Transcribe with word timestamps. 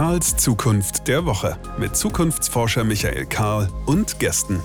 Karls 0.00 0.34
Zukunft 0.38 1.08
der 1.08 1.26
Woche 1.26 1.58
mit 1.78 1.94
Zukunftsforscher 1.94 2.84
Michael 2.84 3.26
Karl 3.26 3.68
und 3.84 4.18
Gästen. 4.18 4.58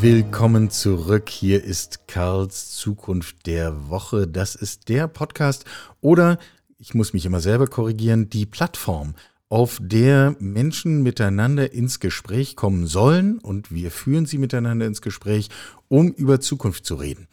Willkommen 0.00 0.68
zurück. 0.68 1.28
Hier 1.28 1.62
ist 1.62 2.08
Karls 2.08 2.72
Zukunft 2.72 3.46
der 3.46 3.88
Woche. 3.88 4.26
Das 4.26 4.56
ist 4.56 4.88
der 4.88 5.06
Podcast 5.06 5.64
oder, 6.00 6.38
ich 6.76 6.92
muss 6.92 7.12
mich 7.12 7.24
immer 7.24 7.38
selber 7.38 7.68
korrigieren, 7.68 8.28
die 8.30 8.46
Plattform, 8.46 9.14
auf 9.48 9.78
der 9.80 10.34
Menschen 10.40 11.04
miteinander 11.04 11.72
ins 11.72 12.00
Gespräch 12.00 12.56
kommen 12.56 12.88
sollen 12.88 13.38
und 13.38 13.70
wir 13.70 13.92
führen 13.92 14.26
sie 14.26 14.38
miteinander 14.38 14.86
ins 14.86 15.02
Gespräch, 15.02 15.50
um 15.86 16.08
über 16.08 16.40
Zukunft 16.40 16.84
zu 16.84 16.96
reden 16.96 17.28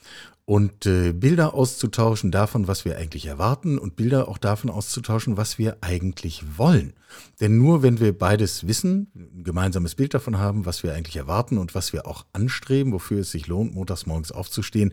und 0.50 0.88
äh, 0.88 1.14
Bilder 1.14 1.54
auszutauschen 1.54 2.32
davon, 2.32 2.68
was 2.68 2.84
wir 2.84 2.98
eigentlich 2.98 3.28
erwarten 3.28 3.78
und 3.78 3.96
Bilder 3.96 4.28
auch 4.28 4.40
davon 4.40 4.72
auszutauschen, 4.72 5.38
was 5.38 5.60
wir 5.60 5.78
eigentlich 5.82 6.44
wollen. 6.58 6.94
Denn 7.40 7.60
nur 7.60 7.84
wenn 7.84 8.00
wir 8.00 8.18
beides 8.18 8.66
wissen, 8.66 9.12
ein 9.14 9.44
gemeinsames 9.44 9.94
Bild 9.94 10.16
davon 10.16 10.40
haben, 10.40 10.66
was 10.66 10.82
wir 10.82 10.96
eigentlich 10.96 11.18
erwarten 11.18 11.60
und 11.60 11.76
was 11.76 11.94
wir 11.94 12.08
auch 12.08 12.26
anstreben, 12.34 12.94
wofür 12.94 13.20
es 13.20 13.30
sich 13.30 13.46
lohnt, 13.46 13.76
montags 13.76 14.08
morgens 14.08 14.32
aufzustehen, 14.32 14.92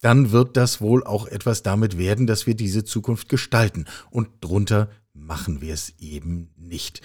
dann 0.00 0.32
wird 0.32 0.56
das 0.56 0.80
wohl 0.80 1.04
auch 1.04 1.26
etwas 1.26 1.62
damit 1.62 1.98
werden, 1.98 2.26
dass 2.26 2.46
wir 2.46 2.54
diese 2.54 2.82
Zukunft 2.82 3.28
gestalten. 3.28 3.84
Und 4.08 4.28
drunter 4.40 4.88
machen 5.14 5.60
wir 5.60 5.72
es 5.72 5.94
eben 6.00 6.50
nicht. 6.56 7.00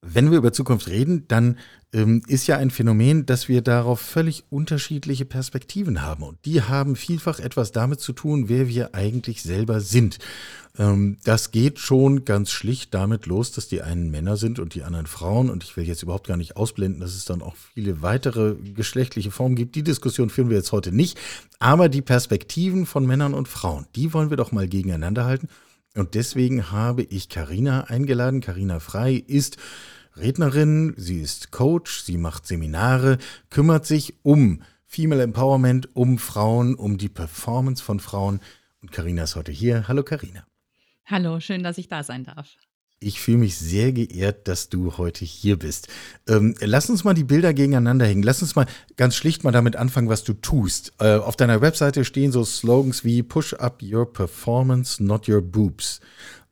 Wenn 0.00 0.30
wir 0.30 0.38
über 0.38 0.52
Zukunft 0.52 0.88
reden, 0.88 1.28
dann 1.28 1.58
ähm, 1.92 2.22
ist 2.26 2.46
ja 2.46 2.56
ein 2.56 2.70
Phänomen, 2.70 3.26
dass 3.26 3.48
wir 3.48 3.60
darauf 3.60 4.00
völlig 4.00 4.44
unterschiedliche 4.48 5.26
Perspektiven 5.26 6.00
haben. 6.00 6.22
Und 6.22 6.38
die 6.46 6.62
haben 6.62 6.96
vielfach 6.96 7.38
etwas 7.38 7.70
damit 7.70 8.00
zu 8.00 8.12
tun, 8.14 8.48
wer 8.48 8.68
wir 8.68 8.94
eigentlich 8.94 9.42
selber 9.42 9.80
sind. 9.80 10.18
Ähm, 10.78 11.18
das 11.24 11.50
geht 11.50 11.78
schon 11.78 12.24
ganz 12.24 12.50
schlicht 12.50 12.94
damit 12.94 13.26
los, 13.26 13.52
dass 13.52 13.68
die 13.68 13.82
einen 13.82 14.10
Männer 14.10 14.38
sind 14.38 14.58
und 14.58 14.74
die 14.74 14.82
anderen 14.82 15.06
Frauen. 15.06 15.50
Und 15.50 15.62
ich 15.62 15.76
will 15.76 15.84
jetzt 15.84 16.02
überhaupt 16.02 16.28
gar 16.28 16.38
nicht 16.38 16.56
ausblenden, 16.56 17.00
dass 17.00 17.14
es 17.14 17.26
dann 17.26 17.42
auch 17.42 17.56
viele 17.74 18.00
weitere 18.00 18.54
geschlechtliche 18.54 19.30
Formen 19.30 19.56
gibt. 19.56 19.74
Die 19.74 19.82
Diskussion 19.82 20.30
führen 20.30 20.48
wir 20.48 20.56
jetzt 20.56 20.72
heute 20.72 20.92
nicht. 20.92 21.18
Aber 21.58 21.90
die 21.90 22.02
Perspektiven 22.02 22.86
von 22.86 23.04
Männern 23.04 23.34
und 23.34 23.48
Frauen, 23.48 23.86
die 23.96 24.14
wollen 24.14 24.30
wir 24.30 24.38
doch 24.38 24.52
mal 24.52 24.66
gegeneinander 24.66 25.26
halten. 25.26 25.48
Und 25.96 26.14
deswegen 26.14 26.70
habe 26.70 27.02
ich 27.02 27.28
Karina 27.28 27.84
eingeladen. 27.84 28.40
Karina 28.40 28.78
Frei 28.78 29.14
ist 29.14 29.56
Rednerin, 30.16 30.94
sie 30.96 31.20
ist 31.20 31.50
Coach, 31.50 32.02
sie 32.02 32.16
macht 32.16 32.46
Seminare, 32.46 33.18
kümmert 33.48 33.86
sich 33.86 34.14
um 34.22 34.62
Female 34.86 35.22
Empowerment, 35.22 35.94
um 35.94 36.18
Frauen, 36.18 36.74
um 36.74 36.98
die 36.98 37.08
Performance 37.08 37.82
von 37.82 38.00
Frauen. 38.00 38.40
Und 38.82 38.92
Karina 38.92 39.24
ist 39.24 39.36
heute 39.36 39.52
hier. 39.52 39.88
Hallo 39.88 40.02
Karina. 40.02 40.46
Hallo, 41.06 41.40
schön, 41.40 41.62
dass 41.62 41.78
ich 41.78 41.88
da 41.88 42.02
sein 42.02 42.24
darf. 42.24 42.56
Ich 43.02 43.18
fühle 43.18 43.38
mich 43.38 43.56
sehr 43.56 43.92
geehrt, 43.92 44.46
dass 44.46 44.68
du 44.68 44.98
heute 44.98 45.24
hier 45.24 45.58
bist. 45.58 45.88
Ähm, 46.28 46.54
lass 46.60 46.90
uns 46.90 47.02
mal 47.02 47.14
die 47.14 47.24
Bilder 47.24 47.54
gegeneinander 47.54 48.04
hängen. 48.04 48.22
Lass 48.22 48.42
uns 48.42 48.56
mal 48.56 48.66
ganz 48.98 49.16
schlicht 49.16 49.42
mal 49.42 49.52
damit 49.52 49.74
anfangen, 49.74 50.10
was 50.10 50.22
du 50.22 50.34
tust. 50.34 50.92
Äh, 50.98 51.14
auf 51.16 51.34
deiner 51.34 51.62
Webseite 51.62 52.04
stehen 52.04 52.30
so 52.30 52.44
Slogans 52.44 53.02
wie 53.02 53.22
Push 53.22 53.54
up 53.54 53.82
your 53.82 54.12
performance, 54.12 55.02
not 55.02 55.30
your 55.30 55.40
boobs. 55.40 56.00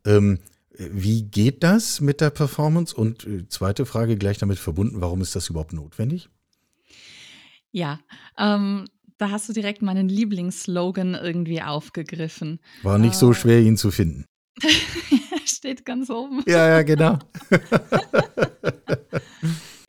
Ähm, 0.07 0.39
wie 0.79 1.23
geht 1.23 1.63
das 1.63 2.01
mit 2.01 2.23
der 2.23 2.31
Performance? 2.31 2.95
Und 2.95 3.27
äh, 3.27 3.47
zweite 3.49 3.85
Frage 3.85 4.17
gleich 4.17 4.39
damit 4.39 4.59
verbunden, 4.59 5.03
warum 5.03 5.21
ist 5.21 5.37
das 5.37 5.51
überhaupt 5.51 5.75
notwendig? 5.75 6.31
Ja, 7.73 8.01
ähm, 8.39 8.87
da 9.19 9.31
hast 9.31 9.51
du 9.51 9.53
direkt 9.53 9.83
meinen 9.83 10.09
Lieblingsslogan 10.09 11.15
irgendwie 11.15 11.61
aufgegriffen. 11.61 12.61
War 12.83 12.99
nicht 12.99 13.15
äh, 13.15 13.19
so 13.19 13.35
schwer, 13.35 13.61
ihn 13.61 13.77
zu 13.77 13.91
finden. 13.91 14.25
steht 15.59 15.85
ganz 15.85 16.09
oben. 16.09 16.43
Ja, 16.47 16.69
ja, 16.69 16.83
genau. 16.83 17.19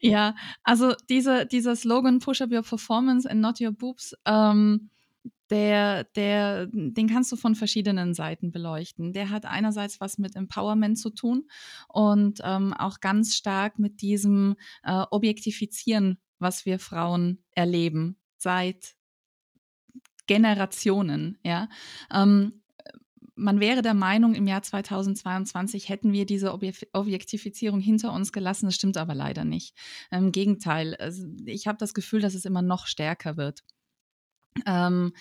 ja, 0.02 0.36
also 0.64 0.94
dieser, 1.10 1.46
dieser 1.46 1.76
Slogan 1.76 2.20
Push 2.20 2.42
up 2.42 2.52
your 2.52 2.64
performance 2.64 3.30
and 3.30 3.40
not 3.40 3.62
your 3.62 3.72
boobs, 3.72 4.14
ähm, 4.26 4.90
der, 5.50 6.04
der, 6.04 6.68
den 6.68 7.08
kannst 7.08 7.32
du 7.32 7.36
von 7.36 7.56
verschiedenen 7.56 8.14
Seiten 8.14 8.52
beleuchten. 8.52 9.14
Der 9.14 9.30
hat 9.30 9.46
einerseits 9.46 10.00
was 10.00 10.18
mit 10.18 10.36
Empowerment 10.36 10.98
zu 10.98 11.10
tun 11.10 11.50
und 11.88 12.40
ähm, 12.44 12.74
auch 12.74 13.00
ganz 13.00 13.36
stark 13.36 13.80
mit 13.80 14.02
diesem 14.02 14.56
äh, 14.84 15.04
Objektifizieren, 15.10 16.20
was 16.38 16.66
wir 16.66 16.78
Frauen 16.78 17.44
erleben 17.52 18.18
seit 18.38 18.96
Generationen. 20.28 21.40
Ja, 21.44 21.68
ähm, 22.14 22.59
man 23.40 23.60
wäre 23.60 23.82
der 23.82 23.94
Meinung, 23.94 24.36
im 24.36 24.48
Jahr 24.48 24.62
2022 24.62 25.90
hätten 25.90 26.12
wir 26.12 26.26
diese 26.26 26.54
Objektifizierung 26.54 27.80
hinter 27.80 28.14
uns 28.14 28.32
gelassen. 28.32 28.66
Das 28.66 28.76
stimmt 28.76 28.98
aber 28.98 29.16
leider 29.16 29.46
nicht. 29.46 29.76
Im 30.12 30.32
Gegenteil, 30.32 30.96
also 30.96 31.26
ich 31.46 31.68
habe 31.68 31.78
das 31.78 31.94
Gefühl, 31.94 32.22
dass 32.22 32.36
es 32.36 32.46
immer 32.46 32.62
noch 32.62 32.86
stärker 32.86 33.38
wird. 33.38 33.64
Ähm, 34.66 35.14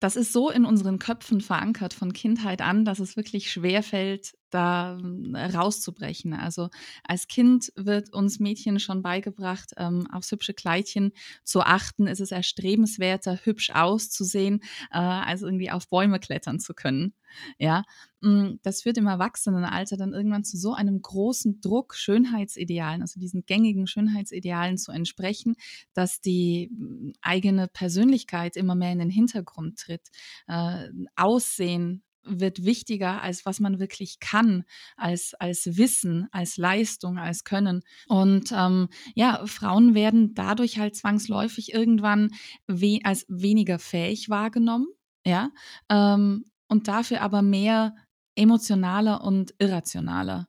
das 0.00 0.14
ist 0.14 0.32
so 0.32 0.48
in 0.48 0.64
unseren 0.64 0.98
Köpfen 1.00 1.40
verankert 1.40 1.92
von 1.92 2.12
Kindheit 2.12 2.62
an, 2.62 2.84
dass 2.84 3.00
es 3.00 3.16
wirklich 3.16 3.50
schwer 3.50 3.82
fällt, 3.82 4.36
da 4.50 4.98
hm, 5.00 5.34
rauszubrechen. 5.34 6.34
Also 6.34 6.68
als 7.04 7.28
Kind 7.28 7.72
wird 7.76 8.12
uns 8.12 8.38
Mädchen 8.40 8.80
schon 8.80 9.02
beigebracht, 9.02 9.72
ähm, 9.76 10.06
aufs 10.12 10.30
hübsche 10.32 10.54
Kleidchen 10.54 11.12
zu 11.44 11.60
achten. 11.62 12.06
Ist 12.06 12.20
es 12.20 12.30
erstrebenswerter, 12.30 13.38
hübsch 13.44 13.70
auszusehen, 13.70 14.60
äh, 14.90 14.98
als 14.98 15.42
irgendwie 15.42 15.70
auf 15.70 15.88
Bäume 15.88 16.20
klettern 16.20 16.60
zu 16.60 16.74
können. 16.74 17.14
Ja, 17.58 17.84
hm, 18.22 18.58
das 18.62 18.82
führt 18.82 18.96
im 18.98 19.06
Erwachsenenalter 19.06 19.96
dann 19.96 20.12
irgendwann 20.12 20.44
zu 20.44 20.56
so 20.56 20.74
einem 20.74 21.00
großen 21.02 21.60
Druck, 21.60 21.94
Schönheitsidealen, 21.94 23.02
also 23.02 23.20
diesen 23.20 23.44
gängigen 23.46 23.86
Schönheitsidealen 23.86 24.78
zu 24.78 24.92
entsprechen, 24.92 25.54
dass 25.94 26.20
die 26.20 26.70
hm, 26.70 27.12
eigene 27.22 27.68
Persönlichkeit 27.68 28.56
immer 28.56 28.74
mehr 28.74 28.92
in 28.92 28.98
den 28.98 29.10
Hintergrund 29.10 29.78
tritt. 29.78 30.08
Äh, 30.46 30.88
Aussehen 31.16 32.02
wird 32.28 32.64
wichtiger, 32.64 33.22
als 33.22 33.46
was 33.46 33.60
man 33.60 33.78
wirklich 33.78 34.20
kann, 34.20 34.64
als, 34.96 35.34
als 35.34 35.76
Wissen, 35.76 36.28
als 36.32 36.56
Leistung, 36.56 37.18
als 37.18 37.44
Können. 37.44 37.82
Und 38.06 38.52
ähm, 38.52 38.88
ja, 39.14 39.46
Frauen 39.46 39.94
werden 39.94 40.34
dadurch 40.34 40.78
halt 40.78 40.96
zwangsläufig 40.96 41.72
irgendwann 41.72 42.30
we 42.66 43.00
als 43.04 43.26
weniger 43.28 43.78
fähig 43.78 44.28
wahrgenommen, 44.28 44.88
ja, 45.26 45.50
ähm, 45.88 46.44
und 46.68 46.88
dafür 46.88 47.22
aber 47.22 47.42
mehr 47.42 47.94
emotionaler 48.34 49.24
und 49.24 49.54
irrationaler. 49.58 50.48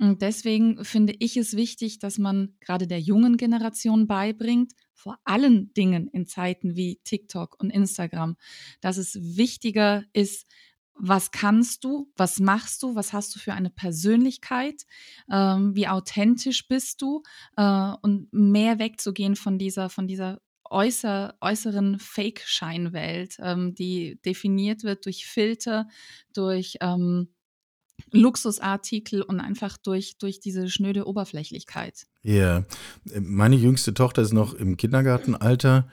Und 0.00 0.22
deswegen 0.22 0.82
finde 0.82 1.14
ich 1.18 1.36
es 1.36 1.56
wichtig, 1.56 1.98
dass 1.98 2.16
man 2.16 2.54
gerade 2.60 2.86
der 2.86 3.00
jungen 3.00 3.36
Generation 3.36 4.06
beibringt, 4.06 4.72
vor 4.94 5.18
allen 5.24 5.72
Dingen 5.74 6.08
in 6.08 6.26
Zeiten 6.26 6.74
wie 6.74 7.00
TikTok 7.04 7.56
und 7.60 7.70
Instagram, 7.70 8.36
dass 8.80 8.96
es 8.96 9.18
wichtiger 9.36 10.04
ist, 10.14 10.46
was 11.00 11.30
kannst 11.30 11.84
du, 11.84 12.12
was 12.16 12.38
machst 12.38 12.82
du, 12.82 12.94
was 12.94 13.12
hast 13.12 13.34
du 13.34 13.38
für 13.38 13.54
eine 13.54 13.70
Persönlichkeit, 13.70 14.84
ähm, 15.30 15.74
wie 15.74 15.88
authentisch 15.88 16.68
bist 16.68 17.00
du 17.02 17.22
äh, 17.56 17.92
und 18.02 18.28
mehr 18.32 18.78
wegzugehen 18.78 19.34
von 19.34 19.58
dieser, 19.58 19.88
von 19.88 20.06
dieser 20.06 20.40
äußer, 20.70 21.34
äußeren 21.40 21.98
Fake-Scheinwelt, 21.98 23.36
ähm, 23.40 23.74
die 23.74 24.20
definiert 24.24 24.84
wird 24.84 25.06
durch 25.06 25.26
Filter, 25.26 25.88
durch 26.32 26.76
ähm, 26.80 27.28
Luxusartikel 28.12 29.22
und 29.22 29.40
einfach 29.40 29.76
durch, 29.76 30.18
durch 30.18 30.40
diese 30.40 30.68
schnöde 30.68 31.06
Oberflächlichkeit. 31.06 32.06
Ja, 32.22 32.64
meine 33.20 33.56
jüngste 33.56 33.94
Tochter 33.94 34.22
ist 34.22 34.32
noch 34.32 34.54
im 34.54 34.76
Kindergartenalter. 34.76 35.88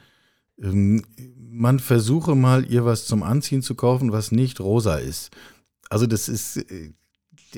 Ähm, 0.62 1.04
man 1.36 1.78
versuche 1.78 2.34
mal, 2.34 2.70
ihr 2.70 2.84
was 2.84 3.06
zum 3.06 3.22
Anziehen 3.22 3.62
zu 3.62 3.74
kaufen, 3.74 4.12
was 4.12 4.32
nicht 4.32 4.60
rosa 4.60 4.96
ist. 4.96 5.30
Also 5.90 6.06
das 6.06 6.28
ist, 6.28 6.56
äh, 6.56 6.92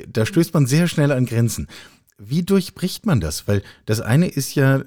da 0.09 0.25
stößt 0.25 0.55
man 0.55 0.67
sehr 0.67 0.89
schnell 0.89 1.13
an 1.13 1.27
Grenzen. 1.27 1.67
Wie 2.19 2.43
durchbricht 2.43 3.07
man 3.07 3.21
das? 3.21 3.49
Weil 3.49 3.63
das 3.87 4.01
eine 4.01 4.29
ist 4.29 4.55
ja, 4.55 4.85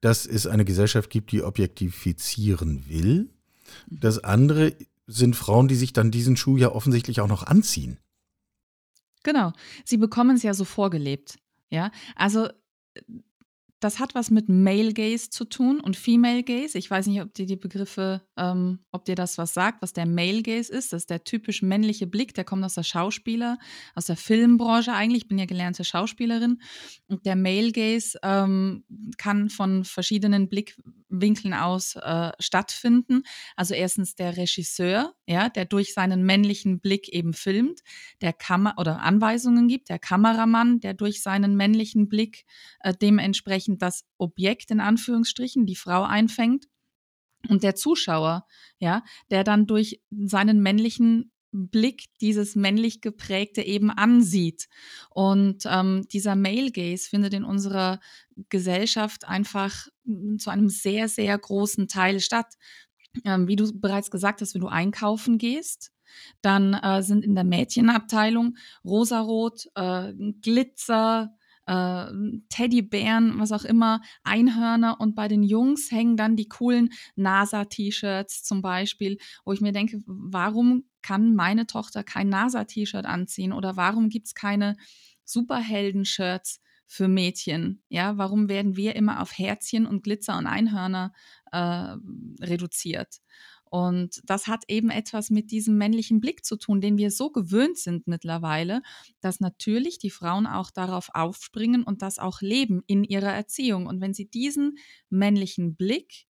dass 0.00 0.26
es 0.26 0.46
eine 0.46 0.64
Gesellschaft 0.64 1.10
gibt, 1.10 1.32
die 1.32 1.42
objektifizieren 1.42 2.88
will. 2.88 3.30
Das 3.86 4.22
andere 4.22 4.74
sind 5.06 5.36
Frauen, 5.36 5.68
die 5.68 5.74
sich 5.74 5.92
dann 5.92 6.10
diesen 6.10 6.36
Schuh 6.36 6.56
ja 6.56 6.72
offensichtlich 6.72 7.20
auch 7.20 7.28
noch 7.28 7.42
anziehen. 7.42 7.98
Genau. 9.22 9.52
Sie 9.84 9.96
bekommen 9.96 10.36
es 10.36 10.42
ja 10.42 10.54
so 10.54 10.64
vorgelebt. 10.64 11.38
Ja, 11.70 11.90
also 12.14 12.48
das 13.84 13.98
hat 13.98 14.14
was 14.14 14.30
mit 14.30 14.48
Male 14.48 14.94
Gaze 14.94 15.28
zu 15.28 15.44
tun 15.44 15.78
und 15.78 15.94
Female 15.94 16.42
Gaze. 16.42 16.78
Ich 16.78 16.90
weiß 16.90 17.06
nicht, 17.06 17.20
ob 17.20 17.34
dir 17.34 17.44
die 17.44 17.56
Begriffe, 17.56 18.22
ähm, 18.38 18.78
ob 18.92 19.04
dir 19.04 19.14
das 19.14 19.36
was 19.36 19.52
sagt, 19.52 19.82
was 19.82 19.92
der 19.92 20.06
Male 20.06 20.42
Gaze 20.42 20.72
ist. 20.72 20.94
Das 20.94 21.02
ist 21.02 21.10
der 21.10 21.22
typisch 21.22 21.60
männliche 21.60 22.06
Blick, 22.06 22.32
der 22.32 22.44
kommt 22.44 22.64
aus 22.64 22.74
der 22.74 22.82
Schauspieler, 22.82 23.58
aus 23.94 24.06
der 24.06 24.16
Filmbranche 24.16 24.94
eigentlich. 24.94 25.24
Ich 25.24 25.28
bin 25.28 25.38
ja 25.38 25.44
gelernte 25.44 25.84
Schauspielerin. 25.84 26.62
Und 27.08 27.26
der 27.26 27.36
Male 27.36 27.72
Gaze 27.72 28.18
ähm, 28.22 28.84
kann 29.18 29.50
von 29.50 29.84
verschiedenen 29.84 30.48
Blick, 30.48 30.78
Winkeln 31.10 31.52
aus 31.52 31.94
äh, 31.96 32.32
stattfinden. 32.38 33.22
Also 33.54 33.74
erstens 33.74 34.14
der 34.14 34.38
Regisseur, 34.38 35.14
ja, 35.26 35.48
der 35.48 35.64
durch 35.64 35.94
seinen 35.94 36.24
männlichen 36.24 36.80
Blick 36.80 37.08
eben 37.08 37.32
filmt, 37.32 37.80
der 38.20 38.32
Kammer 38.32 38.74
oder 38.78 39.00
Anweisungen 39.00 39.68
gibt, 39.68 39.88
der 39.88 39.98
Kameramann, 39.98 40.80
der 40.80 40.94
durch 40.94 41.22
seinen 41.22 41.56
männlichen 41.56 42.08
Blick 42.08 42.44
äh, 42.80 42.92
dementsprechend 43.00 43.82
das 43.82 44.04
Objekt 44.18 44.70
in 44.70 44.80
Anführungsstrichen, 44.80 45.66
die 45.66 45.76
Frau 45.76 46.02
einfängt. 46.02 46.66
Und 47.48 47.62
der 47.62 47.74
Zuschauer, 47.74 48.46
ja, 48.78 49.04
der 49.30 49.44
dann 49.44 49.66
durch 49.66 50.00
seinen 50.10 50.62
männlichen 50.62 51.30
Blick 51.54 52.06
dieses 52.20 52.56
männlich 52.56 53.00
geprägte 53.00 53.62
eben 53.62 53.90
ansieht. 53.90 54.68
Und 55.10 55.64
ähm, 55.66 56.06
dieser 56.12 56.34
Male 56.34 56.72
Gaze 56.72 57.08
findet 57.08 57.32
in 57.32 57.44
unserer 57.44 58.00
Gesellschaft 58.48 59.24
einfach 59.26 59.86
hm, 60.04 60.38
zu 60.38 60.50
einem 60.50 60.68
sehr, 60.68 61.08
sehr 61.08 61.38
großen 61.38 61.86
Teil 61.86 62.20
statt. 62.20 62.54
Ähm, 63.24 63.48
wie 63.48 63.56
du 63.56 63.70
bereits 63.78 64.10
gesagt 64.10 64.40
hast, 64.40 64.54
wenn 64.54 64.60
du 64.60 64.68
einkaufen 64.68 65.38
gehst, 65.38 65.92
dann 66.42 66.74
äh, 66.74 67.02
sind 67.02 67.24
in 67.24 67.34
der 67.34 67.44
Mädchenabteilung 67.44 68.56
rosarot, 68.84 69.68
äh, 69.74 70.12
Glitzer, 70.42 71.34
äh, 71.66 72.06
Teddybären, 72.48 73.38
was 73.38 73.52
auch 73.52 73.64
immer, 73.64 74.00
Einhörner 74.22 75.00
und 75.00 75.14
bei 75.14 75.28
den 75.28 75.42
Jungs 75.42 75.90
hängen 75.90 76.16
dann 76.16 76.36
die 76.36 76.48
coolen 76.48 76.90
NASA-T-Shirts 77.16 78.42
zum 78.44 78.62
Beispiel, 78.62 79.18
wo 79.44 79.52
ich 79.52 79.60
mir 79.60 79.72
denke, 79.72 80.02
warum 80.06 80.84
kann 81.02 81.34
meine 81.34 81.66
Tochter 81.66 82.04
kein 82.04 82.28
NASA-T-Shirt 82.28 83.06
anziehen 83.06 83.52
oder 83.52 83.76
warum 83.76 84.08
gibt 84.08 84.26
es 84.26 84.34
keine 84.34 84.76
Superhelden-Shirts 85.24 86.60
für 86.86 87.08
Mädchen? 87.08 87.82
Ja, 87.88 88.18
warum 88.18 88.48
werden 88.48 88.76
wir 88.76 88.96
immer 88.96 89.20
auf 89.20 89.36
Herzchen 89.36 89.86
und 89.86 90.02
Glitzer 90.02 90.38
und 90.38 90.46
Einhörner 90.46 91.12
äh, 91.52 91.96
reduziert? 92.44 93.20
Und 93.74 94.20
das 94.22 94.46
hat 94.46 94.62
eben 94.68 94.88
etwas 94.88 95.30
mit 95.30 95.50
diesem 95.50 95.76
männlichen 95.76 96.20
Blick 96.20 96.44
zu 96.44 96.56
tun, 96.56 96.80
den 96.80 96.96
wir 96.96 97.10
so 97.10 97.30
gewöhnt 97.30 97.76
sind 97.76 98.06
mittlerweile, 98.06 98.82
dass 99.20 99.40
natürlich 99.40 99.98
die 99.98 100.10
Frauen 100.10 100.46
auch 100.46 100.70
darauf 100.70 101.08
aufspringen 101.12 101.82
und 101.82 102.00
das 102.00 102.20
auch 102.20 102.40
leben 102.40 102.82
in 102.86 103.02
ihrer 103.02 103.32
Erziehung. 103.32 103.86
Und 103.86 104.00
wenn 104.00 104.14
sie 104.14 104.30
diesen 104.30 104.78
männlichen 105.10 105.74
Blick, 105.74 106.26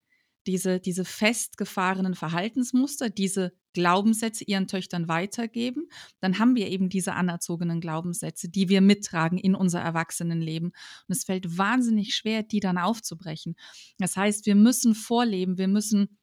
diese, 0.47 0.81
diese 0.81 1.05
festgefahrenen 1.05 2.15
Verhaltensmuster, 2.15 3.11
diese 3.11 3.53
Glaubenssätze 3.75 4.45
ihren 4.45 4.67
Töchtern 4.67 5.09
weitergeben, 5.09 5.89
dann 6.21 6.39
haben 6.39 6.57
wir 6.57 6.69
eben 6.69 6.89
diese 6.89 7.13
anerzogenen 7.13 7.81
Glaubenssätze, 7.81 8.49
die 8.49 8.69
wir 8.69 8.81
mittragen 8.81 9.37
in 9.37 9.55
unser 9.55 9.81
Erwachsenenleben. 9.81 10.69
Und 10.69 11.17
es 11.17 11.25
fällt 11.25 11.59
wahnsinnig 11.59 12.15
schwer, 12.15 12.43
die 12.43 12.61
dann 12.61 12.79
aufzubrechen. 12.79 13.57
Das 13.99 14.17
heißt, 14.17 14.47
wir 14.47 14.55
müssen 14.55 14.95
vorleben, 14.95 15.59
wir 15.59 15.69
müssen 15.69 16.19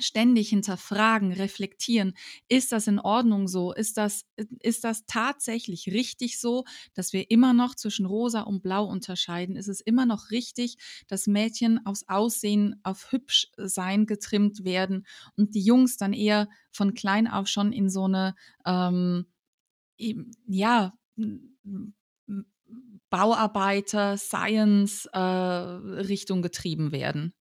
ständig 0.00 0.48
hinterfragen, 0.48 1.32
reflektieren. 1.32 2.14
Ist 2.48 2.72
das 2.72 2.86
in 2.86 2.98
Ordnung 2.98 3.48
so? 3.48 3.72
Ist 3.72 3.98
das, 3.98 4.24
ist 4.60 4.84
das 4.84 5.04
tatsächlich 5.06 5.88
richtig 5.88 6.40
so, 6.40 6.64
dass 6.94 7.12
wir 7.12 7.30
immer 7.30 7.52
noch 7.52 7.74
zwischen 7.74 8.06
rosa 8.06 8.42
und 8.42 8.62
blau 8.62 8.86
unterscheiden? 8.86 9.56
Ist 9.56 9.68
es 9.68 9.80
immer 9.80 10.06
noch 10.06 10.30
richtig, 10.30 10.76
dass 11.08 11.26
Mädchen 11.26 11.84
aufs 11.84 12.08
Aussehen, 12.08 12.80
auf 12.82 13.12
hübsch 13.12 13.50
sein 13.56 14.06
getrimmt 14.06 14.64
werden 14.64 15.06
und 15.36 15.54
die 15.54 15.62
Jungs 15.62 15.96
dann 15.96 16.12
eher 16.12 16.48
von 16.70 16.94
klein 16.94 17.28
auf 17.28 17.48
schon 17.48 17.72
in 17.72 17.90
so 17.90 18.04
eine, 18.04 18.34
ähm, 18.64 19.26
ja, 20.46 20.94
Bauarbeiter, 23.10 24.16
Science-Richtung 24.16 26.38
äh, 26.38 26.42
getrieben 26.42 26.92
werden? 26.92 27.34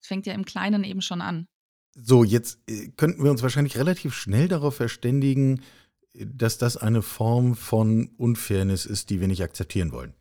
Das 0.00 0.08
fängt 0.08 0.26
ja 0.26 0.34
im 0.34 0.44
Kleinen 0.44 0.84
eben 0.84 1.00
schon 1.00 1.22
an. 1.22 1.48
So, 1.98 2.24
jetzt 2.24 2.58
äh, 2.68 2.88
könnten 2.96 3.24
wir 3.24 3.30
uns 3.30 3.42
wahrscheinlich 3.42 3.78
relativ 3.78 4.14
schnell 4.14 4.48
darauf 4.48 4.76
verständigen, 4.76 5.62
dass 6.14 6.58
das 6.58 6.76
eine 6.76 7.02
Form 7.02 7.56
von 7.56 8.10
Unfairness 8.16 8.86
ist, 8.86 9.10
die 9.10 9.20
wir 9.20 9.28
nicht 9.28 9.42
akzeptieren 9.42 9.92
wollen. 9.92 10.14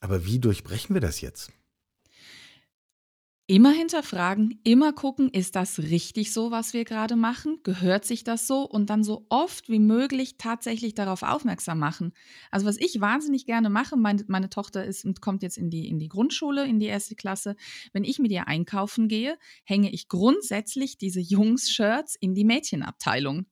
Aber 0.00 0.24
wie 0.24 0.38
durchbrechen 0.38 0.94
wir 0.94 1.00
das 1.00 1.20
jetzt? 1.20 1.50
Immer 3.46 3.72
hinterfragen, 3.72 4.58
immer 4.64 4.94
gucken, 4.94 5.28
ist 5.28 5.54
das 5.54 5.78
richtig 5.78 6.32
so, 6.32 6.50
was 6.50 6.72
wir 6.72 6.86
gerade 6.86 7.14
machen? 7.14 7.58
Gehört 7.62 8.06
sich 8.06 8.24
das 8.24 8.46
so? 8.46 8.62
Und 8.62 8.88
dann 8.88 9.04
so 9.04 9.26
oft 9.28 9.68
wie 9.68 9.80
möglich 9.80 10.38
tatsächlich 10.38 10.94
darauf 10.94 11.22
aufmerksam 11.22 11.78
machen. 11.78 12.14
Also 12.50 12.64
was 12.64 12.78
ich 12.78 13.02
wahnsinnig 13.02 13.44
gerne 13.44 13.68
mache, 13.68 13.98
meine, 13.98 14.24
meine 14.28 14.48
Tochter 14.48 14.86
ist 14.86 15.04
und 15.04 15.20
kommt 15.20 15.42
jetzt 15.42 15.58
in 15.58 15.68
die, 15.68 15.88
in 15.88 15.98
die 15.98 16.08
Grundschule, 16.08 16.66
in 16.66 16.78
die 16.78 16.86
erste 16.86 17.16
Klasse. 17.16 17.54
Wenn 17.92 18.04
ich 18.04 18.18
mit 18.18 18.32
ihr 18.32 18.48
einkaufen 18.48 19.08
gehe, 19.08 19.36
hänge 19.64 19.92
ich 19.92 20.08
grundsätzlich 20.08 20.96
diese 20.96 21.20
Jungs-Shirts 21.20 22.16
in 22.18 22.34
die 22.34 22.44
Mädchenabteilung. 22.46 23.44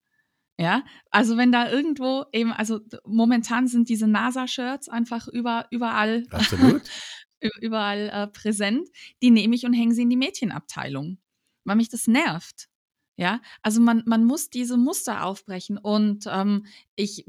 Ja, 0.58 0.84
also 1.10 1.36
wenn 1.36 1.52
da 1.52 1.70
irgendwo 1.70 2.24
eben, 2.32 2.52
also 2.52 2.80
momentan 3.04 3.66
sind 3.66 3.88
diese 3.88 4.06
NASA-Shirts 4.06 4.88
einfach 4.88 5.28
über, 5.28 5.66
überall. 5.70 6.24
Absolut. 6.30 6.82
überall 7.60 8.08
äh, 8.10 8.26
präsent, 8.28 8.88
die 9.22 9.30
nehme 9.30 9.54
ich 9.54 9.64
und 9.66 9.72
hänge 9.74 9.94
sie 9.94 10.02
in 10.02 10.10
die 10.10 10.16
Mädchenabteilung, 10.16 11.18
weil 11.64 11.76
mich 11.76 11.88
das 11.88 12.06
nervt. 12.06 12.68
Ja, 13.16 13.40
also 13.62 13.80
man, 13.80 14.02
man 14.06 14.24
muss 14.24 14.48
diese 14.50 14.76
Muster 14.76 15.24
aufbrechen 15.24 15.76
und 15.78 16.24
ähm, 16.30 16.66
ich 16.96 17.26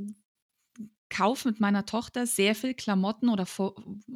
kaufe 1.09 1.47
mit 1.47 1.59
meiner 1.59 1.85
Tochter 1.85 2.25
sehr 2.25 2.55
viel 2.55 2.73
Klamotten 2.73 3.29
oder 3.29 3.45
vor, 3.45 3.75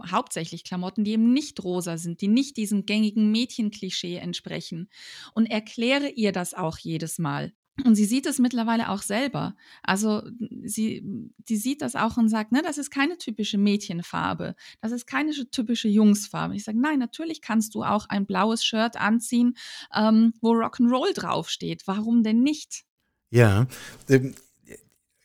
hauptsächlich 0.10 0.64
Klamotten, 0.64 1.04
die 1.04 1.12
eben 1.12 1.32
nicht 1.32 1.64
rosa 1.64 1.98
sind, 1.98 2.22
die 2.22 2.28
nicht 2.28 2.58
diesem 2.58 2.86
gängigen 2.86 3.32
Mädchenklischee 3.32 4.18
entsprechen 4.18 4.90
und 5.36 5.46
erkläre 5.46 6.10
ihr 6.10 6.32
das 6.32 6.54
auch 6.56 6.78
jedes 6.80 7.20
Mal. 7.20 7.54
Und 7.86 7.96
sie 7.96 8.06
sieht 8.06 8.26
es 8.26 8.40
mittlerweile 8.40 8.90
auch 8.90 9.02
selber. 9.02 9.56
Also 9.84 10.24
sie, 10.64 11.04
die 11.38 11.58
sieht 11.58 11.82
das 11.82 11.96
auch 11.96 12.18
und 12.18 12.30
sagt, 12.30 12.52
ne, 12.52 12.62
das 12.64 12.78
ist 12.78 12.90
keine 12.90 13.18
typische 13.18 13.58
Mädchenfarbe, 13.58 14.56
das 14.82 14.92
ist 14.92 15.06
keine 15.06 15.32
typische 15.52 15.88
Jungsfarbe. 15.88 16.56
Ich 16.56 16.64
sage, 16.64 16.80
nein, 16.80 17.00
natürlich 17.00 17.42
kannst 17.42 17.76
du 17.76 17.84
auch 17.84 18.08
ein 18.10 18.26
blaues 18.26 18.66
Shirt 18.66 18.98
anziehen, 19.00 19.56
ähm, 19.94 20.34
wo 20.42 20.54
Rock'n'Roll 20.54 21.14
draufsteht. 21.14 21.84
Warum 21.86 22.24
denn 22.24 22.42
nicht? 22.42 22.84
Ja, 23.30 23.68
ähm, 24.10 24.34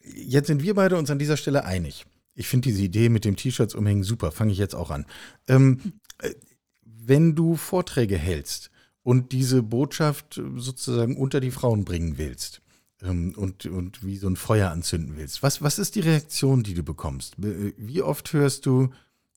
jetzt 0.00 0.48
sind 0.48 0.62
wir 0.62 0.74
beide 0.74 0.98
uns 0.98 1.10
an 1.10 1.18
dieser 1.18 1.36
Stelle 1.36 1.64
einig. 1.64 2.04
Ich 2.34 2.48
finde 2.48 2.68
diese 2.68 2.82
Idee 2.82 3.08
mit 3.08 3.24
dem 3.24 3.36
T-Shirts 3.36 3.74
umhängen 3.74 4.04
super, 4.04 4.32
fange 4.32 4.52
ich 4.52 4.58
jetzt 4.58 4.74
auch 4.74 4.90
an. 4.90 5.06
Ähm, 5.48 5.80
hm. 5.82 5.92
äh, 6.18 6.34
wenn 6.84 7.34
du 7.34 7.56
Vorträge 7.56 8.16
hältst, 8.16 8.70
und 9.02 9.32
diese 9.32 9.62
Botschaft 9.62 10.40
sozusagen 10.56 11.16
unter 11.16 11.40
die 11.40 11.50
Frauen 11.50 11.84
bringen 11.84 12.18
willst 12.18 12.62
ähm, 13.02 13.34
und, 13.36 13.66
und 13.66 14.04
wie 14.04 14.16
so 14.16 14.28
ein 14.28 14.36
Feuer 14.36 14.70
anzünden 14.70 15.16
willst. 15.16 15.42
Was, 15.42 15.62
was 15.62 15.78
ist 15.78 15.94
die 15.94 16.00
Reaktion, 16.00 16.62
die 16.62 16.74
du 16.74 16.82
bekommst? 16.82 17.34
Wie 17.38 18.02
oft 18.02 18.32
hörst 18.32 18.66
du, 18.66 18.90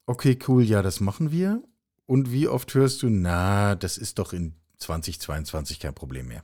okay, 0.06 0.38
cool, 0.48 0.64
ja, 0.64 0.82
das 0.82 1.00
machen 1.00 1.32
wir? 1.32 1.64
Und 2.06 2.32
wie 2.32 2.48
oft 2.48 2.74
hörst 2.76 3.02
du, 3.02 3.10
na, 3.10 3.76
das 3.76 3.98
ist 3.98 4.20
doch 4.20 4.34
in 4.34 4.54
2022 4.78 5.80
kein 5.80 5.96
Problem 5.96 6.28
mehr? 6.28 6.44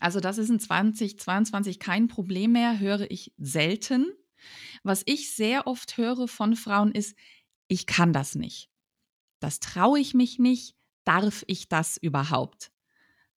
Also 0.00 0.20
das 0.20 0.36
ist 0.36 0.50
in 0.50 0.60
2022 0.60 1.78
kein 1.78 2.08
Problem 2.08 2.52
mehr, 2.52 2.78
höre 2.78 3.10
ich 3.10 3.32
selten. 3.38 4.12
Was 4.82 5.02
ich 5.06 5.34
sehr 5.34 5.66
oft 5.66 5.96
höre 5.96 6.28
von 6.28 6.56
Frauen 6.56 6.92
ist, 6.92 7.16
ich 7.68 7.86
kann 7.86 8.12
das 8.12 8.34
nicht. 8.34 8.68
Das 9.40 9.60
traue 9.60 9.98
ich 9.98 10.14
mich 10.14 10.38
nicht 10.38 10.74
darf 11.06 11.44
ich 11.46 11.68
das 11.68 11.96
überhaupt? 11.96 12.70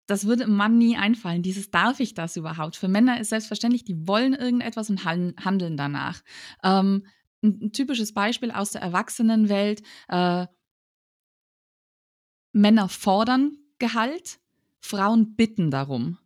Das 0.06 0.26
würde 0.26 0.44
einem 0.44 0.56
Mann 0.56 0.78
nie 0.78 0.96
einfallen, 0.96 1.42
dieses 1.42 1.70
darf 1.70 1.99
ich 2.00 2.14
das 2.14 2.37
überhaupt? 2.37 2.76
Für 2.76 2.88
Männer 2.88 3.20
ist 3.20 3.30
selbstverständlich, 3.30 3.85
die 3.85 4.06
wollen 4.06 4.35
irgendetwas 4.35 4.88
und 4.88 5.04
handeln 5.04 5.76
danach. 5.76 6.23
Ähm, 6.62 7.06
ein, 7.42 7.73
typisches 7.73 8.14
Beispiel 8.14 8.50
aus 8.50 8.70
der 8.70 8.82
Erwachsenenwelt, 8.82 9.82
äh, 10.08 10.46
Männer 12.52 12.88
fordern 12.88 13.58
Gehalt, 13.78 14.38
Frauen 14.80 15.35
bitten 15.37 15.70
darum. 15.70 16.18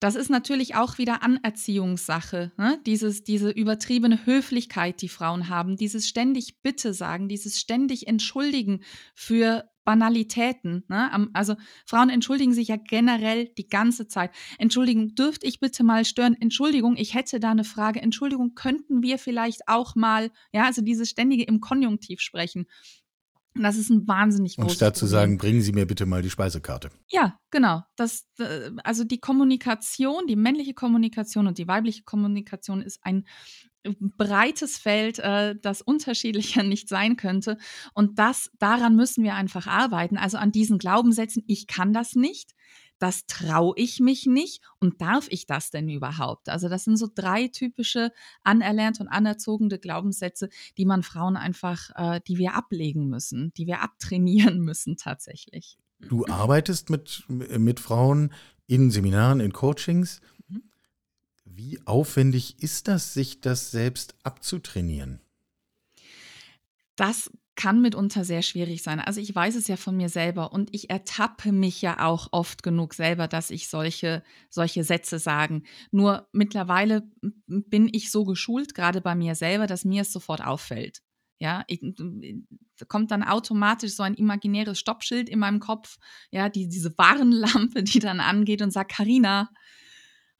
Das 0.00 0.14
ist 0.14 0.30
natürlich 0.30 0.76
auch 0.76 0.98
wieder 0.98 1.22
Anerziehungssache. 1.22 2.52
Ne? 2.56 2.80
Dieses, 2.86 3.24
diese 3.24 3.50
übertriebene 3.50 4.26
Höflichkeit, 4.26 5.02
die 5.02 5.08
Frauen 5.08 5.48
haben, 5.48 5.76
dieses 5.76 6.06
ständig 6.06 6.62
Bitte 6.62 6.94
sagen, 6.94 7.28
dieses 7.28 7.58
ständig 7.58 8.06
Entschuldigen 8.06 8.82
für 9.14 9.68
Banalitäten. 9.84 10.84
Ne? 10.88 11.30
Also 11.32 11.56
Frauen 11.86 12.10
entschuldigen 12.10 12.52
sich 12.52 12.68
ja 12.68 12.76
generell 12.76 13.46
die 13.56 13.68
ganze 13.68 14.06
Zeit. 14.06 14.30
Entschuldigung, 14.58 15.14
dürfte 15.14 15.46
ich 15.46 15.60
bitte 15.60 15.82
mal 15.82 16.04
stören? 16.04 16.36
Entschuldigung, 16.38 16.96
ich 16.96 17.14
hätte 17.14 17.40
da 17.40 17.50
eine 17.50 17.64
Frage. 17.64 18.00
Entschuldigung, 18.00 18.54
könnten 18.54 19.02
wir 19.02 19.18
vielleicht 19.18 19.62
auch 19.66 19.96
mal, 19.96 20.30
ja, 20.52 20.66
also 20.66 20.82
dieses 20.82 21.08
ständige 21.08 21.44
im 21.44 21.60
Konjunktiv 21.60 22.20
sprechen. 22.20 22.66
Das 23.54 23.76
ist 23.76 23.90
ein 23.90 24.06
wahnsinnig 24.06 24.56
großes 24.56 24.72
Und 24.72 24.76
statt 24.76 24.96
zu 24.96 25.06
sagen, 25.06 25.36
bringen 25.36 25.62
Sie 25.62 25.72
mir 25.72 25.86
bitte 25.86 26.06
mal 26.06 26.22
die 26.22 26.30
Speisekarte. 26.30 26.90
Ja, 27.08 27.38
genau. 27.50 27.82
Das, 27.96 28.26
äh, 28.38 28.70
also 28.84 29.04
die 29.04 29.18
Kommunikation, 29.18 30.26
die 30.26 30.36
männliche 30.36 30.74
Kommunikation 30.74 31.46
und 31.46 31.58
die 31.58 31.66
weibliche 31.66 32.04
Kommunikation 32.04 32.82
ist 32.82 33.00
ein, 33.02 33.24
breites 33.94 34.78
Feld, 34.78 35.18
äh, 35.18 35.54
das 35.60 35.82
unterschiedlicher 35.82 36.62
nicht 36.64 36.88
sein 36.88 37.16
könnte. 37.16 37.58
Und 37.94 38.18
das, 38.18 38.50
daran 38.58 38.96
müssen 38.96 39.24
wir 39.24 39.34
einfach 39.34 39.66
arbeiten. 39.66 40.16
Also 40.16 40.38
an 40.38 40.52
diesen 40.52 40.78
Glaubenssätzen, 40.78 41.44
ich 41.46 41.66
kann 41.66 41.92
das 41.92 42.14
nicht, 42.14 42.54
das 42.98 43.26
traue 43.26 43.74
ich 43.76 44.00
mich 44.00 44.26
nicht 44.26 44.62
und 44.80 45.00
darf 45.00 45.26
ich 45.30 45.46
das 45.46 45.70
denn 45.70 45.88
überhaupt? 45.88 46.48
Also 46.48 46.68
das 46.68 46.84
sind 46.84 46.96
so 46.96 47.08
drei 47.12 47.48
typische 47.48 48.12
anerlernte 48.42 49.02
und 49.02 49.08
anerzogene 49.08 49.78
Glaubenssätze, 49.78 50.48
die 50.76 50.84
man 50.84 51.02
Frauen 51.02 51.36
einfach, 51.36 51.90
äh, 51.94 52.20
die 52.26 52.38
wir 52.38 52.54
ablegen 52.54 53.08
müssen, 53.08 53.52
die 53.56 53.66
wir 53.66 53.82
abtrainieren 53.82 54.60
müssen 54.64 54.96
tatsächlich. 54.96 55.78
Du 56.00 56.26
arbeitest 56.26 56.90
mit, 56.90 57.24
mit 57.28 57.80
Frauen 57.80 58.32
in 58.66 58.90
Seminaren, 58.90 59.40
in 59.40 59.52
Coachings. 59.52 60.20
Mhm. 60.48 60.62
Wie 61.44 61.80
aufwendig 61.86 62.62
ist 62.62 62.88
das, 62.88 63.14
sich 63.14 63.40
das 63.40 63.70
selbst 63.70 64.14
abzutrainieren? 64.22 65.20
Das 66.94 67.30
kann 67.58 67.80
mitunter 67.80 68.24
sehr 68.24 68.42
schwierig 68.42 68.84
sein. 68.84 69.00
Also 69.00 69.20
ich 69.20 69.34
weiß 69.34 69.56
es 69.56 69.66
ja 69.66 69.76
von 69.76 69.96
mir 69.96 70.08
selber 70.08 70.52
und 70.52 70.72
ich 70.72 70.90
ertappe 70.90 71.50
mich 71.50 71.82
ja 71.82 72.06
auch 72.06 72.28
oft 72.30 72.62
genug 72.62 72.94
selber, 72.94 73.26
dass 73.26 73.50
ich 73.50 73.68
solche, 73.68 74.22
solche 74.48 74.84
Sätze 74.84 75.18
sagen. 75.18 75.64
Nur 75.90 76.28
mittlerweile 76.30 77.10
bin 77.48 77.90
ich 77.92 78.12
so 78.12 78.24
geschult, 78.24 78.74
gerade 78.76 79.00
bei 79.00 79.16
mir 79.16 79.34
selber, 79.34 79.66
dass 79.66 79.84
mir 79.84 80.02
es 80.02 80.12
sofort 80.12 80.40
auffällt. 80.40 81.00
Ja, 81.40 81.64
ich, 81.66 81.80
kommt 82.86 83.10
dann 83.10 83.24
automatisch 83.24 83.92
so 83.92 84.04
ein 84.04 84.14
imaginäres 84.14 84.78
Stoppschild 84.78 85.28
in 85.28 85.40
meinem 85.40 85.58
Kopf, 85.58 85.98
ja, 86.30 86.48
die, 86.48 86.68
diese 86.68 86.96
Warnlampe, 86.96 87.82
die 87.82 87.98
dann 87.98 88.20
angeht 88.20 88.62
und 88.62 88.70
sagt, 88.70 88.92
Karina, 88.92 89.50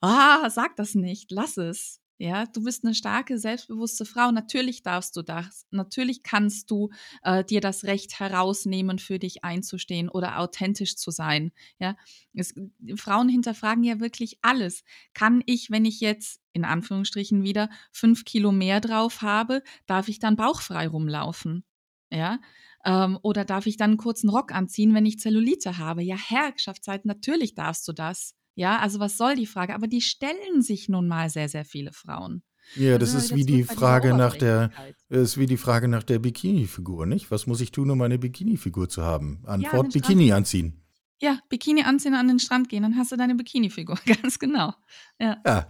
ah, 0.00 0.48
sag 0.50 0.76
das 0.76 0.94
nicht, 0.94 1.32
lass 1.32 1.56
es. 1.56 2.00
Ja, 2.20 2.46
du 2.46 2.64
bist 2.64 2.84
eine 2.84 2.94
starke, 2.94 3.38
selbstbewusste 3.38 4.04
Frau. 4.04 4.32
Natürlich 4.32 4.82
darfst 4.82 5.14
du 5.16 5.22
das. 5.22 5.66
Natürlich 5.70 6.24
kannst 6.24 6.68
du 6.70 6.90
äh, 7.22 7.44
dir 7.44 7.60
das 7.60 7.84
Recht 7.84 8.18
herausnehmen, 8.18 8.98
für 8.98 9.20
dich 9.20 9.44
einzustehen 9.44 10.08
oder 10.08 10.40
authentisch 10.40 10.96
zu 10.96 11.12
sein. 11.12 11.52
Ja, 11.78 11.96
es, 12.34 12.54
Frauen 12.96 13.28
hinterfragen 13.28 13.84
ja 13.84 14.00
wirklich 14.00 14.38
alles. 14.42 14.82
Kann 15.14 15.44
ich, 15.46 15.70
wenn 15.70 15.84
ich 15.84 16.00
jetzt 16.00 16.40
in 16.52 16.64
Anführungsstrichen 16.64 17.44
wieder 17.44 17.70
fünf 17.92 18.24
Kilo 18.24 18.50
mehr 18.50 18.80
drauf 18.80 19.22
habe, 19.22 19.62
darf 19.86 20.08
ich 20.08 20.18
dann 20.18 20.34
bauchfrei 20.34 20.88
rumlaufen? 20.88 21.64
Ja, 22.10 22.40
ähm, 22.84 23.18
oder 23.22 23.44
darf 23.44 23.66
ich 23.66 23.76
dann 23.76 23.90
einen 23.90 23.98
kurzen 23.98 24.28
Rock 24.30 24.50
anziehen, 24.52 24.92
wenn 24.94 25.06
ich 25.06 25.20
Zellulite 25.20 25.78
habe? 25.78 26.02
Ja, 26.02 26.16
Herrschaftszeit, 26.16 27.04
natürlich 27.04 27.54
darfst 27.54 27.86
du 27.86 27.92
das. 27.92 28.34
Ja, 28.58 28.80
also 28.80 28.98
was 28.98 29.16
soll 29.16 29.36
die 29.36 29.46
Frage? 29.46 29.72
Aber 29.72 29.86
die 29.86 30.00
stellen 30.00 30.62
sich 30.62 30.88
nun 30.88 31.06
mal 31.06 31.30
sehr, 31.30 31.48
sehr 31.48 31.64
viele 31.64 31.92
Frauen. 31.92 32.42
Ja, 32.74 32.98
das 32.98 33.14
ist 33.14 33.32
wie 33.32 33.44
die 33.44 33.62
Frage 33.62 34.14
nach 34.14 34.34
der, 34.34 34.72
ist 35.08 35.38
wie 35.38 35.46
die 35.46 35.56
Frage 35.56 35.86
nach 35.86 36.02
der 36.02 36.18
Bikini-Figur, 36.18 37.06
nicht? 37.06 37.30
Was 37.30 37.46
muss 37.46 37.60
ich 37.60 37.70
tun, 37.70 37.88
um 37.88 38.02
eine 38.02 38.18
Bikini-Figur 38.18 38.88
zu 38.88 39.04
haben? 39.04 39.44
Antwort: 39.46 39.94
ja, 39.94 40.00
Bikini 40.00 40.32
anziehen. 40.32 40.82
Ja, 41.20 41.38
Bikini 41.48 41.84
anziehen, 41.84 42.14
an 42.14 42.26
den 42.26 42.40
Strand 42.40 42.68
gehen, 42.68 42.82
dann 42.82 42.96
hast 42.96 43.12
du 43.12 43.16
deine 43.16 43.36
Bikini-Figur, 43.36 43.96
ganz 44.22 44.40
genau. 44.40 44.74
Ja. 45.20 45.36
ja. 45.46 45.68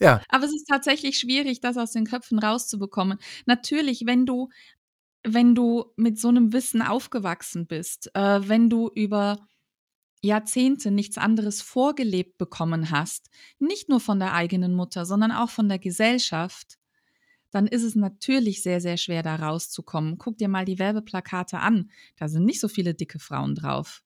Ja. 0.00 0.22
Aber 0.30 0.46
es 0.46 0.54
ist 0.54 0.64
tatsächlich 0.66 1.18
schwierig, 1.18 1.60
das 1.60 1.76
aus 1.76 1.92
den 1.92 2.06
Köpfen 2.06 2.38
rauszubekommen. 2.38 3.18
Natürlich, 3.44 4.04
wenn 4.06 4.24
du, 4.24 4.48
wenn 5.22 5.54
du 5.54 5.92
mit 5.96 6.18
so 6.18 6.28
einem 6.28 6.54
Wissen 6.54 6.80
aufgewachsen 6.80 7.66
bist, 7.66 8.10
äh, 8.14 8.40
wenn 8.48 8.70
du 8.70 8.90
über 8.94 9.46
Jahrzehnte 10.22 10.90
nichts 10.90 11.18
anderes 11.18 11.62
vorgelebt 11.62 12.38
bekommen 12.38 12.90
hast, 12.90 13.30
nicht 13.58 13.88
nur 13.88 14.00
von 14.00 14.18
der 14.18 14.34
eigenen 14.34 14.74
Mutter, 14.74 15.06
sondern 15.06 15.32
auch 15.32 15.50
von 15.50 15.68
der 15.68 15.78
Gesellschaft, 15.78 16.78
dann 17.50 17.66
ist 17.66 17.82
es 17.82 17.96
natürlich 17.96 18.62
sehr, 18.62 18.80
sehr 18.80 18.96
schwer, 18.96 19.22
da 19.22 19.36
rauszukommen. 19.36 20.18
Guck 20.18 20.38
dir 20.38 20.48
mal 20.48 20.64
die 20.64 20.78
Werbeplakate 20.78 21.58
an. 21.58 21.90
Da 22.16 22.28
sind 22.28 22.44
nicht 22.44 22.60
so 22.60 22.68
viele 22.68 22.94
dicke 22.94 23.18
Frauen 23.18 23.54
drauf 23.54 24.02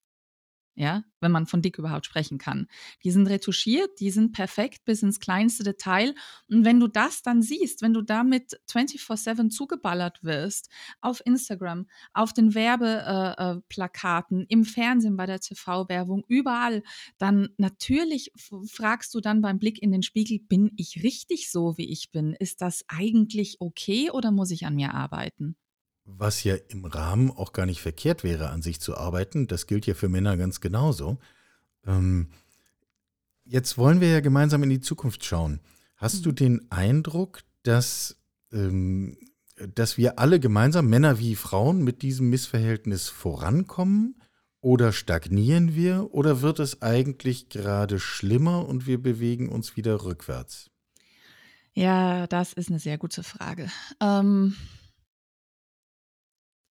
ja, 0.76 1.04
wenn 1.20 1.30
man 1.30 1.46
von 1.46 1.62
dick 1.62 1.78
überhaupt 1.78 2.06
sprechen 2.06 2.38
kann. 2.38 2.66
Die 3.04 3.10
sind 3.10 3.28
retuschiert, 3.28 4.00
die 4.00 4.10
sind 4.10 4.32
perfekt 4.32 4.84
bis 4.84 5.02
ins 5.02 5.20
kleinste 5.20 5.62
Detail. 5.62 6.14
Und 6.48 6.64
wenn 6.64 6.80
du 6.80 6.88
das 6.88 7.22
dann 7.22 7.42
siehst, 7.42 7.80
wenn 7.82 7.94
du 7.94 8.02
damit 8.02 8.58
24-7 8.68 9.50
zugeballert 9.50 10.22
wirst, 10.24 10.70
auf 11.00 11.22
Instagram, 11.24 11.86
auf 12.12 12.32
den 12.32 12.54
Werbeplakaten, 12.54 14.40
äh, 14.40 14.42
äh, 14.42 14.46
im 14.48 14.64
Fernsehen, 14.64 15.16
bei 15.16 15.26
der 15.26 15.40
TV-Werbung, 15.40 16.24
überall, 16.28 16.82
dann 17.18 17.50
natürlich 17.56 18.32
fragst 18.66 19.14
du 19.14 19.20
dann 19.20 19.40
beim 19.40 19.58
Blick 19.58 19.80
in 19.80 19.92
den 19.92 20.02
Spiegel, 20.02 20.40
bin 20.40 20.72
ich 20.76 21.02
richtig 21.02 21.50
so, 21.50 21.78
wie 21.78 21.90
ich 21.90 22.10
bin? 22.10 22.34
Ist 22.34 22.60
das 22.60 22.84
eigentlich 22.88 23.60
okay 23.60 24.10
oder 24.10 24.32
muss 24.32 24.50
ich 24.50 24.66
an 24.66 24.74
mir 24.74 24.92
arbeiten? 24.94 25.56
Was 26.04 26.44
ja 26.44 26.56
im 26.68 26.84
Rahmen 26.84 27.30
auch 27.30 27.52
gar 27.52 27.66
nicht 27.66 27.80
verkehrt 27.80 28.24
wäre, 28.24 28.50
an 28.50 28.60
sich 28.60 28.80
zu 28.80 28.96
arbeiten. 28.96 29.46
Das 29.46 29.66
gilt 29.66 29.86
ja 29.86 29.94
für 29.94 30.08
Männer 30.08 30.36
ganz 30.36 30.60
genauso. 30.60 31.18
Ähm, 31.86 32.28
jetzt 33.44 33.78
wollen 33.78 34.00
wir 34.00 34.10
ja 34.10 34.20
gemeinsam 34.20 34.62
in 34.62 34.70
die 34.70 34.80
Zukunft 34.80 35.24
schauen. 35.24 35.60
Hast 35.96 36.20
mhm. 36.20 36.22
du 36.22 36.32
den 36.32 36.70
Eindruck, 36.70 37.40
dass, 37.62 38.16
ähm, 38.52 39.16
dass 39.74 39.96
wir 39.96 40.18
alle 40.18 40.40
gemeinsam, 40.40 40.88
Männer 40.88 41.18
wie 41.18 41.36
Frauen, 41.36 41.82
mit 41.82 42.02
diesem 42.02 42.28
Missverhältnis 42.28 43.08
vorankommen? 43.08 44.20
Oder 44.60 44.92
stagnieren 44.92 45.74
wir? 45.74 46.12
Oder 46.12 46.40
wird 46.40 46.58
es 46.58 46.80
eigentlich 46.80 47.50
gerade 47.50 48.00
schlimmer 48.00 48.66
und 48.66 48.86
wir 48.86 49.02
bewegen 49.02 49.48
uns 49.50 49.76
wieder 49.76 50.04
rückwärts? 50.04 50.70
Ja, 51.74 52.26
das 52.26 52.52
ist 52.52 52.70
eine 52.70 52.78
sehr 52.78 52.98
gute 52.98 53.22
Frage. 53.22 53.68
Ähm 54.00 54.54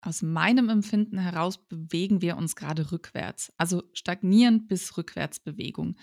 aus 0.02 0.22
meinem 0.22 0.68
Empfinden 0.68 1.18
heraus 1.18 1.58
bewegen 1.58 2.20
wir 2.20 2.36
uns 2.36 2.56
gerade 2.56 2.92
rückwärts, 2.92 3.52
also 3.56 3.82
stagnierend 3.92 4.68
bis 4.68 4.96
Rückwärtsbewegung. 4.96 5.96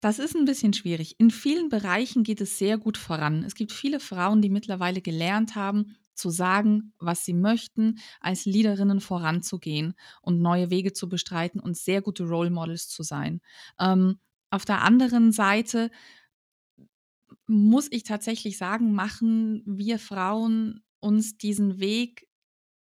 Das 0.00 0.18
ist 0.18 0.34
ein 0.34 0.44
bisschen 0.44 0.72
schwierig. 0.72 1.16
In 1.18 1.30
vielen 1.30 1.68
Bereichen 1.68 2.24
geht 2.24 2.40
es 2.40 2.58
sehr 2.58 2.78
gut 2.78 2.96
voran. 2.96 3.44
Es 3.44 3.54
gibt 3.54 3.72
viele 3.72 4.00
Frauen, 4.00 4.42
die 4.42 4.50
mittlerweile 4.50 5.00
gelernt 5.00 5.54
haben, 5.54 5.96
zu 6.14 6.30
sagen, 6.30 6.92
was 6.98 7.24
sie 7.24 7.34
möchten, 7.34 7.98
als 8.20 8.44
Leaderinnen 8.44 9.00
voranzugehen 9.00 9.94
und 10.20 10.40
neue 10.40 10.70
Wege 10.70 10.92
zu 10.92 11.08
bestreiten 11.08 11.60
und 11.60 11.76
sehr 11.76 12.02
gute 12.02 12.24
Role 12.24 12.50
Models 12.50 12.88
zu 12.88 13.02
sein. 13.02 13.40
Ähm, 13.78 14.18
auf 14.50 14.64
der 14.64 14.82
anderen 14.82 15.32
Seite 15.32 15.90
muss 17.46 17.88
ich 17.90 18.02
tatsächlich 18.02 18.58
sagen, 18.58 18.92
machen 18.92 19.62
wir 19.66 19.98
Frauen 19.98 20.82
uns 21.00 21.38
diesen 21.38 21.80
Weg 21.80 22.28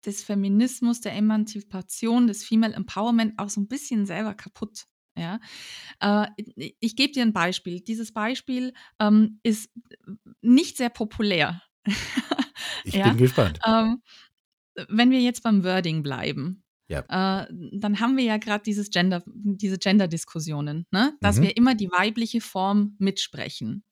des 0.06 0.24
Feminismus, 0.24 1.02
der 1.02 1.16
Emanzipation, 1.16 2.28
des 2.28 2.44
Female 2.44 2.74
Empowerment 2.74 3.38
auch 3.38 3.50
so 3.50 3.62
ein 3.62 3.68
bisschen 3.68 4.06
selber 4.06 4.34
kaputt. 4.34 4.86
Ja, 5.18 5.40
äh, 6.00 6.28
ich 6.80 6.96
gebe 6.96 7.12
dir 7.12 7.24
ein 7.24 7.34
Beispiel. 7.34 7.82
Dieses 7.82 8.14
Beispiel 8.14 8.74
ähm, 9.00 9.40
ist 9.44 9.70
nicht 10.42 10.78
sehr 10.78 10.90
populär. 10.90 11.62
ich 12.86 12.94
ja? 12.96 13.10
bin 13.10 13.18
gespannt. 13.18 13.60
Ähm, 13.66 14.02
wenn 14.88 15.12
wir 15.12 15.20
jetzt 15.20 15.44
beim 15.44 15.64
Wording 15.64 16.02
bleiben, 16.02 16.64
ja. 16.88 17.00
äh, 17.42 17.48
dann 17.74 18.00
haben 18.00 18.16
wir 18.16 18.24
ja 18.24 18.38
gerade 18.38 18.64
dieses 18.64 18.90
Gender, 18.90 19.22
diese 19.26 19.78
Gender-Diskussionen, 19.78 20.88
ne? 20.92 21.14
dass 21.20 21.38
mhm. 21.38 21.44
wir 21.44 21.58
immer 21.58 21.76
die 21.76 21.90
weibliche 21.92 22.40
Form 22.40 22.96
mitsprechen. 22.98 23.84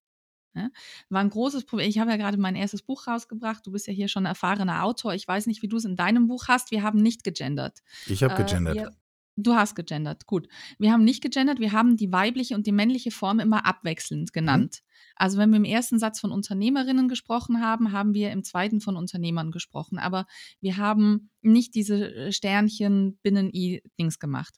Ne? 0.54 0.72
War 1.08 1.20
ein 1.20 1.30
großes 1.30 1.64
Problem. 1.64 1.88
Ich 1.88 1.98
habe 1.98 2.10
ja 2.10 2.16
gerade 2.16 2.38
mein 2.38 2.56
erstes 2.56 2.82
Buch 2.82 3.06
rausgebracht. 3.06 3.66
Du 3.66 3.72
bist 3.72 3.86
ja 3.86 3.92
hier 3.92 4.08
schon 4.08 4.26
erfahrener 4.26 4.84
Autor. 4.84 5.14
Ich 5.14 5.26
weiß 5.26 5.46
nicht, 5.46 5.62
wie 5.62 5.68
du 5.68 5.76
es 5.76 5.84
in 5.84 5.96
deinem 5.96 6.26
Buch 6.26 6.48
hast. 6.48 6.70
Wir 6.70 6.82
haben 6.82 7.00
nicht 7.00 7.24
gegendert. 7.24 7.78
Ich 8.06 8.22
habe 8.22 8.34
äh, 8.34 8.44
gegendert. 8.44 8.74
Wir, 8.74 8.90
du 9.36 9.54
hast 9.54 9.74
gegendert, 9.74 10.26
gut. 10.26 10.48
Wir 10.78 10.92
haben 10.92 11.04
nicht 11.04 11.22
gegendert. 11.22 11.60
Wir 11.60 11.72
haben 11.72 11.96
die 11.96 12.12
weibliche 12.12 12.54
und 12.54 12.66
die 12.66 12.72
männliche 12.72 13.10
Form 13.10 13.38
immer 13.38 13.64
abwechselnd 13.66 14.32
genannt. 14.32 14.80
Mhm. 14.82 14.90
Also 15.16 15.38
wenn 15.38 15.50
wir 15.50 15.58
im 15.58 15.64
ersten 15.64 15.98
Satz 15.98 16.18
von 16.18 16.32
Unternehmerinnen 16.32 17.08
gesprochen 17.08 17.60
haben, 17.60 17.92
haben 17.92 18.14
wir 18.14 18.32
im 18.32 18.42
zweiten 18.42 18.80
von 18.80 18.96
Unternehmern 18.96 19.50
gesprochen. 19.50 19.98
Aber 19.98 20.26
wir 20.60 20.78
haben 20.78 21.30
nicht 21.42 21.74
diese 21.74 22.12
äh, 22.12 22.32
Sternchen 22.32 23.18
Binnen-I-Dings 23.22 24.18
gemacht. 24.18 24.54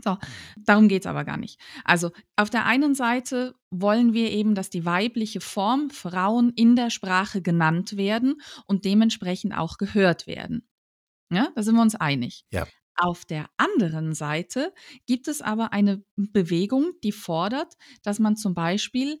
So, 0.04 0.16
darum 0.56 0.88
geht 0.88 1.02
es 1.02 1.06
aber 1.06 1.24
gar 1.24 1.36
nicht. 1.36 1.60
Also 1.84 2.10
auf 2.36 2.48
der 2.50 2.64
einen 2.64 2.94
Seite 2.94 3.54
wollen 3.70 4.14
wir 4.14 4.30
eben, 4.30 4.54
dass 4.54 4.70
die 4.70 4.84
weibliche 4.84 5.40
Form 5.40 5.90
Frauen 5.90 6.52
in 6.56 6.74
der 6.74 6.90
Sprache 6.90 7.42
genannt 7.42 7.96
werden 7.96 8.40
und 8.66 8.84
dementsprechend 8.84 9.56
auch 9.56 9.76
gehört 9.76 10.26
werden. 10.26 10.66
Ja, 11.30 11.48
da 11.54 11.62
sind 11.62 11.74
wir 11.76 11.82
uns 11.82 11.94
einig. 11.94 12.44
Ja. 12.50 12.66
Auf 12.96 13.24
der 13.24 13.46
anderen 13.56 14.14
Seite 14.14 14.74
gibt 15.06 15.28
es 15.28 15.40
aber 15.40 15.72
eine 15.72 16.04
Bewegung, 16.16 16.92
die 17.02 17.12
fordert, 17.12 17.76
dass 18.02 18.18
man 18.18 18.36
zum 18.36 18.54
Beispiel 18.54 19.20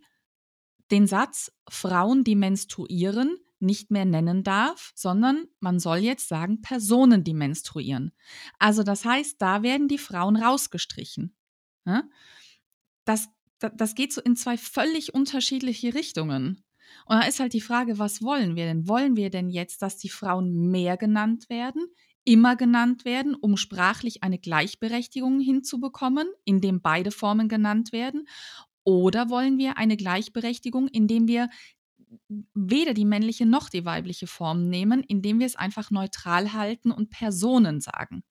den 0.90 1.06
Satz 1.06 1.52
Frauen, 1.68 2.24
die 2.24 2.36
menstruieren, 2.36 3.38
nicht 3.62 3.90
mehr 3.90 4.04
nennen 4.04 4.42
darf, 4.42 4.92
sondern 4.94 5.44
man 5.60 5.78
soll 5.78 5.98
jetzt 5.98 6.28
sagen 6.28 6.62
Personen, 6.62 7.24
die 7.24 7.34
menstruieren. 7.34 8.12
Also 8.58 8.82
das 8.82 9.04
heißt, 9.04 9.40
da 9.40 9.62
werden 9.62 9.88
die 9.88 9.98
Frauen 9.98 10.36
rausgestrichen. 10.36 11.34
Das, 13.04 13.28
das 13.58 13.94
geht 13.94 14.12
so 14.12 14.20
in 14.20 14.36
zwei 14.36 14.56
völlig 14.56 15.14
unterschiedliche 15.14 15.94
Richtungen. 15.94 16.64
Und 17.06 17.16
da 17.16 17.26
ist 17.26 17.40
halt 17.40 17.52
die 17.52 17.60
Frage, 17.60 17.98
was 17.98 18.22
wollen 18.22 18.56
wir 18.56 18.66
denn? 18.66 18.88
Wollen 18.88 19.16
wir 19.16 19.30
denn 19.30 19.48
jetzt, 19.48 19.82
dass 19.82 19.96
die 19.96 20.08
Frauen 20.08 20.70
mehr 20.70 20.96
genannt 20.96 21.48
werden, 21.48 21.86
immer 22.24 22.56
genannt 22.56 23.04
werden, 23.04 23.34
um 23.34 23.56
sprachlich 23.56 24.22
eine 24.22 24.38
Gleichberechtigung 24.38 25.40
hinzubekommen, 25.40 26.28
indem 26.44 26.80
beide 26.80 27.10
Formen 27.10 27.48
genannt 27.48 27.92
werden? 27.92 28.26
Oder 28.84 29.30
wollen 29.30 29.58
wir 29.58 29.76
eine 29.78 29.96
Gleichberechtigung, 29.96 30.88
indem 30.88 31.28
wir 31.28 31.48
weder 32.54 32.94
die 32.94 33.04
männliche 33.04 33.46
noch 33.46 33.68
die 33.68 33.84
weibliche 33.84 34.26
Form 34.26 34.68
nehmen, 34.68 35.02
indem 35.02 35.38
wir 35.38 35.46
es 35.46 35.56
einfach 35.56 35.90
neutral 35.90 36.52
halten 36.52 36.90
und 36.90 37.10
Personen 37.10 37.80
sagen? 37.80 38.22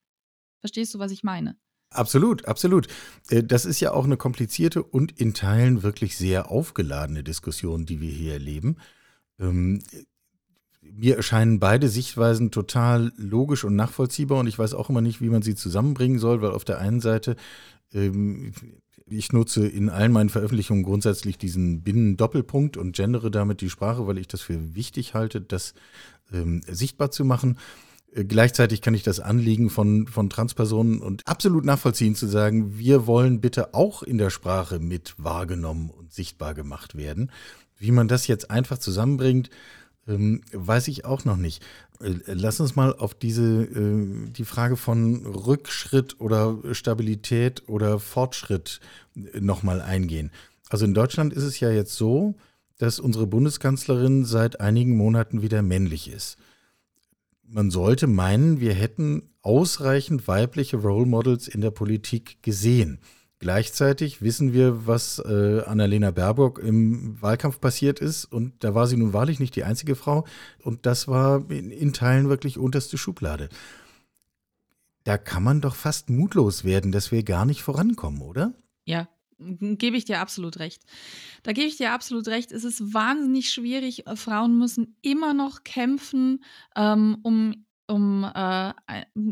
Verstehst 0.60 0.94
du, 0.94 0.98
was 0.98 1.12
ich 1.12 1.22
meine? 1.22 1.56
Absolut, 1.90 2.44
absolut. 2.46 2.86
Äh, 3.30 3.42
das 3.42 3.64
ist 3.64 3.80
ja 3.80 3.92
auch 3.92 4.04
eine 4.04 4.16
komplizierte 4.16 4.82
und 4.82 5.18
in 5.18 5.34
Teilen 5.34 5.82
wirklich 5.82 6.16
sehr 6.16 6.50
aufgeladene 6.50 7.24
Diskussion, 7.24 7.84
die 7.86 8.00
wir 8.00 8.10
hier 8.10 8.34
erleben. 8.34 8.76
Ähm, 9.38 9.82
mir 10.82 11.16
erscheinen 11.16 11.58
beide 11.58 11.88
Sichtweisen 11.88 12.50
total 12.50 13.12
logisch 13.16 13.64
und 13.64 13.76
nachvollziehbar 13.76 14.38
und 14.38 14.46
ich 14.46 14.58
weiß 14.58 14.74
auch 14.74 14.88
immer 14.90 15.00
nicht, 15.00 15.20
wie 15.20 15.28
man 15.28 15.42
sie 15.42 15.54
zusammenbringen 15.54 16.18
soll, 16.18 16.42
weil 16.42 16.52
auf 16.52 16.64
der 16.64 16.78
einen 16.78 17.00
Seite, 17.00 17.36
ähm, 17.92 18.52
ich 19.10 19.32
nutze 19.32 19.66
in 19.66 19.88
allen 19.88 20.12
meinen 20.12 20.28
Veröffentlichungen 20.28 20.84
grundsätzlich 20.84 21.36
diesen 21.36 21.82
Binnen-Doppelpunkt 21.82 22.76
und 22.76 22.94
gendere 22.96 23.30
damit 23.30 23.60
die 23.60 23.70
Sprache, 23.70 24.06
weil 24.06 24.18
ich 24.18 24.28
das 24.28 24.40
für 24.40 24.74
wichtig 24.74 25.14
halte, 25.14 25.40
das 25.40 25.74
ähm, 26.32 26.62
sichtbar 26.66 27.10
zu 27.10 27.24
machen. 27.24 27.58
Äh, 28.14 28.24
gleichzeitig 28.24 28.80
kann 28.80 28.94
ich 28.94 29.02
das 29.02 29.20
Anliegen 29.20 29.70
von, 29.70 30.06
von 30.06 30.30
Transpersonen 30.30 31.00
und 31.00 31.26
absolut 31.26 31.64
nachvollziehen 31.64 32.14
zu 32.14 32.26
sagen, 32.26 32.78
wir 32.78 33.06
wollen 33.06 33.40
bitte 33.40 33.74
auch 33.74 34.02
in 34.02 34.18
der 34.18 34.30
Sprache 34.30 34.78
mit 34.78 35.14
wahrgenommen 35.18 35.90
und 35.90 36.12
sichtbar 36.12 36.54
gemacht 36.54 36.96
werden. 36.96 37.30
Wie 37.78 37.92
man 37.92 38.08
das 38.08 38.26
jetzt 38.26 38.50
einfach 38.50 38.78
zusammenbringt, 38.78 39.50
ähm, 40.06 40.42
weiß 40.52 40.88
ich 40.88 41.04
auch 41.04 41.24
noch 41.24 41.36
nicht. 41.36 41.64
Äh, 42.00 42.20
lass 42.26 42.60
uns 42.60 42.76
mal 42.76 42.94
auf 42.94 43.14
diese 43.14 43.64
äh, 43.64 44.30
die 44.30 44.44
Frage 44.44 44.76
von 44.76 45.26
Rückschritt 45.26 46.20
oder 46.20 46.58
Stabilität 46.72 47.68
oder 47.68 47.98
Fortschritt 47.98 48.80
äh, 49.16 49.40
nochmal 49.40 49.80
eingehen. 49.80 50.30
Also 50.68 50.84
in 50.84 50.94
Deutschland 50.94 51.32
ist 51.32 51.44
es 51.44 51.60
ja 51.60 51.70
jetzt 51.70 51.96
so, 51.96 52.34
dass 52.78 53.00
unsere 53.00 53.26
Bundeskanzlerin 53.26 54.24
seit 54.24 54.60
einigen 54.60 54.96
Monaten 54.96 55.42
wieder 55.42 55.62
männlich 55.62 56.10
ist 56.10 56.38
man 57.50 57.70
sollte 57.70 58.06
meinen, 58.06 58.60
wir 58.60 58.74
hätten 58.74 59.30
ausreichend 59.42 60.28
weibliche 60.28 60.76
Role 60.76 61.06
Models 61.06 61.48
in 61.48 61.60
der 61.60 61.70
Politik 61.70 62.42
gesehen. 62.42 63.00
Gleichzeitig 63.40 64.20
wissen 64.20 64.52
wir, 64.52 64.86
was 64.86 65.18
äh, 65.18 65.62
Annalena 65.64 66.10
Baerbock 66.10 66.58
im 66.58 67.20
Wahlkampf 67.22 67.58
passiert 67.58 67.98
ist. 67.98 68.26
Und 68.26 68.52
da 68.62 68.74
war 68.74 68.86
sie 68.86 68.98
nun 68.98 69.14
wahrlich 69.14 69.40
nicht 69.40 69.56
die 69.56 69.64
einzige 69.64 69.96
Frau. 69.96 70.26
Und 70.62 70.84
das 70.84 71.08
war 71.08 71.50
in, 71.50 71.70
in 71.70 71.94
Teilen 71.94 72.28
wirklich 72.28 72.58
unterste 72.58 72.98
Schublade. 72.98 73.48
Da 75.04 75.16
kann 75.16 75.42
man 75.42 75.62
doch 75.62 75.74
fast 75.74 76.10
mutlos 76.10 76.64
werden, 76.64 76.92
dass 76.92 77.12
wir 77.12 77.22
gar 77.22 77.46
nicht 77.46 77.62
vorankommen, 77.62 78.20
oder? 78.20 78.52
Ja, 78.84 79.08
gebe 79.38 79.96
ich 79.96 80.04
dir 80.04 80.20
absolut 80.20 80.58
recht. 80.58 80.82
Da 81.42 81.52
gebe 81.52 81.66
ich 81.66 81.78
dir 81.78 81.92
absolut 81.92 82.28
recht. 82.28 82.52
Es 82.52 82.64
ist 82.64 82.92
wahnsinnig 82.92 83.50
schwierig. 83.50 84.06
Äh, 84.06 84.16
Frauen 84.16 84.58
müssen 84.58 84.98
immer 85.00 85.32
noch 85.32 85.64
kämpfen, 85.64 86.44
ähm, 86.76 87.16
um 87.22 87.64
um 87.90 88.24
äh, 88.24 88.72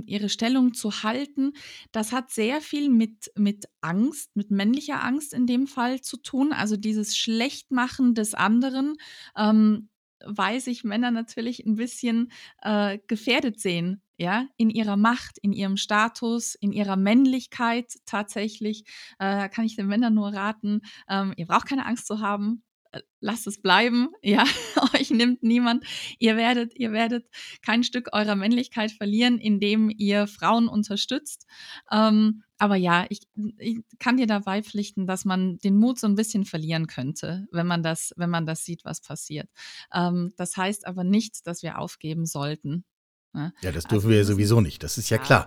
ihre 0.06 0.28
Stellung 0.28 0.74
zu 0.74 1.02
halten. 1.02 1.52
Das 1.92 2.12
hat 2.12 2.30
sehr 2.30 2.60
viel 2.60 2.90
mit, 2.90 3.30
mit 3.36 3.66
Angst, 3.80 4.34
mit 4.36 4.50
männlicher 4.50 5.02
Angst 5.02 5.32
in 5.32 5.46
dem 5.46 5.66
Fall 5.66 6.00
zu 6.00 6.16
tun. 6.16 6.52
Also 6.52 6.76
dieses 6.76 7.16
Schlechtmachen 7.16 8.14
des 8.14 8.34
anderen, 8.34 8.96
ähm, 9.36 9.88
weil 10.24 10.60
sich 10.60 10.84
Männer 10.84 11.10
natürlich 11.10 11.64
ein 11.64 11.76
bisschen 11.76 12.32
äh, 12.62 12.98
gefährdet 13.06 13.60
sehen 13.60 14.02
ja, 14.18 14.46
in 14.56 14.68
ihrer 14.68 14.96
Macht, 14.96 15.38
in 15.38 15.52
ihrem 15.52 15.76
Status, 15.76 16.56
in 16.56 16.72
ihrer 16.72 16.96
Männlichkeit 16.96 17.94
tatsächlich. 18.04 18.84
Äh, 19.18 19.48
kann 19.48 19.64
ich 19.64 19.76
den 19.76 19.86
Männern 19.86 20.14
nur 20.14 20.34
raten, 20.34 20.82
ähm, 21.08 21.32
ihr 21.36 21.46
braucht 21.46 21.68
keine 21.68 21.86
Angst 21.86 22.06
zu 22.06 22.20
haben. 22.20 22.62
Äh, 22.92 23.00
lasst 23.20 23.46
es 23.46 23.60
bleiben, 23.60 24.08
ja, 24.22 24.44
euch 24.94 25.10
nimmt 25.10 25.42
niemand. 25.42 25.84
Ihr 26.18 26.36
werdet, 26.36 26.74
ihr 26.76 26.92
werdet 26.92 27.26
kein 27.62 27.84
Stück 27.84 28.08
eurer 28.12 28.36
Männlichkeit 28.36 28.92
verlieren, 28.92 29.38
indem 29.38 29.90
ihr 29.90 30.26
Frauen 30.26 30.68
unterstützt. 30.68 31.46
Ähm, 31.90 32.42
aber 32.58 32.76
ja, 32.76 33.06
ich, 33.08 33.20
ich, 33.58 33.78
kann 33.98 34.16
dir 34.16 34.26
dabei 34.26 34.62
pflichten, 34.62 35.06
dass 35.06 35.24
man 35.24 35.58
den 35.58 35.76
Mut 35.76 36.00
so 36.00 36.08
ein 36.08 36.16
bisschen 36.16 36.44
verlieren 36.44 36.88
könnte, 36.88 37.46
wenn 37.52 37.66
man 37.66 37.82
das, 37.82 38.12
wenn 38.16 38.30
man 38.30 38.46
das 38.46 38.64
sieht, 38.64 38.84
was 38.84 39.00
passiert. 39.00 39.48
Ähm, 39.92 40.32
das 40.36 40.56
heißt 40.56 40.86
aber 40.86 41.04
nicht, 41.04 41.46
dass 41.46 41.62
wir 41.62 41.78
aufgeben 41.78 42.26
sollten. 42.26 42.84
Ne? 43.32 43.52
Ja, 43.62 43.70
das 43.70 43.84
also 43.84 43.96
dürfen 43.96 44.06
also, 44.06 44.08
wir 44.08 44.16
ja 44.16 44.24
sowieso 44.24 44.60
nicht, 44.60 44.82
das 44.82 44.98
ist 44.98 45.10
ja, 45.10 45.18
ja. 45.18 45.22
klar. 45.22 45.46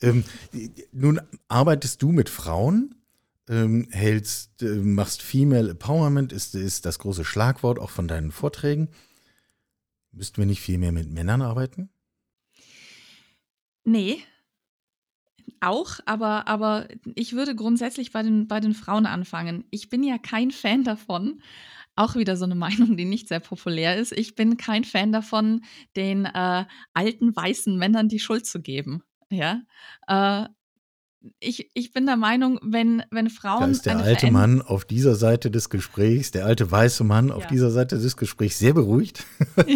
Ähm, 0.00 0.24
nun 0.92 1.20
arbeitest 1.48 2.02
du 2.02 2.12
mit 2.12 2.28
Frauen, 2.28 3.01
ähm, 3.48 3.88
hältst, 3.90 4.62
äh, 4.62 4.76
machst 4.76 5.22
Female 5.22 5.70
Empowerment, 5.70 6.32
ist, 6.32 6.54
ist 6.54 6.86
das 6.86 6.98
große 6.98 7.24
Schlagwort 7.24 7.78
auch 7.78 7.90
von 7.90 8.08
deinen 8.08 8.32
Vorträgen. 8.32 8.88
Müssten 10.12 10.38
wir 10.38 10.46
nicht 10.46 10.60
viel 10.60 10.78
mehr 10.78 10.92
mit 10.92 11.10
Männern 11.10 11.42
arbeiten? 11.42 11.90
Nee, 13.84 14.22
auch, 15.62 16.00
aber, 16.06 16.48
aber 16.48 16.88
ich 17.14 17.34
würde 17.34 17.54
grundsätzlich 17.54 18.10
bei 18.10 18.22
den, 18.22 18.48
bei 18.48 18.58
den 18.58 18.74
Frauen 18.74 19.06
anfangen. 19.06 19.64
Ich 19.70 19.88
bin 19.88 20.02
ja 20.02 20.18
kein 20.18 20.50
Fan 20.50 20.82
davon, 20.82 21.40
auch 21.94 22.16
wieder 22.16 22.36
so 22.36 22.44
eine 22.44 22.56
Meinung, 22.56 22.96
die 22.96 23.04
nicht 23.04 23.28
sehr 23.28 23.40
populär 23.40 23.96
ist. 23.96 24.12
Ich 24.12 24.34
bin 24.34 24.56
kein 24.56 24.82
Fan 24.82 25.12
davon, 25.12 25.62
den 25.94 26.24
äh, 26.24 26.64
alten 26.94 27.36
weißen 27.36 27.76
Männern 27.78 28.08
die 28.08 28.18
Schuld 28.18 28.44
zu 28.44 28.60
geben. 28.60 29.02
Ja. 29.30 29.62
Äh, 30.08 30.48
ich, 31.38 31.70
ich 31.74 31.92
bin 31.92 32.06
der 32.06 32.16
Meinung, 32.16 32.58
wenn, 32.62 33.02
wenn 33.10 33.30
Frauen. 33.30 33.60
Da 33.60 33.66
ist 33.68 33.86
der 33.86 33.98
alte 33.98 34.30
Mann 34.30 34.62
auf 34.62 34.84
dieser 34.84 35.14
Seite 35.14 35.50
des 35.50 35.70
Gesprächs, 35.70 36.30
der 36.30 36.46
alte 36.46 36.70
weiße 36.70 37.04
Mann 37.04 37.28
ja. 37.28 37.34
auf 37.34 37.46
dieser 37.46 37.70
Seite 37.70 37.98
des 37.98 38.16
Gesprächs 38.16 38.58
sehr 38.58 38.74
beruhigt. 38.74 39.24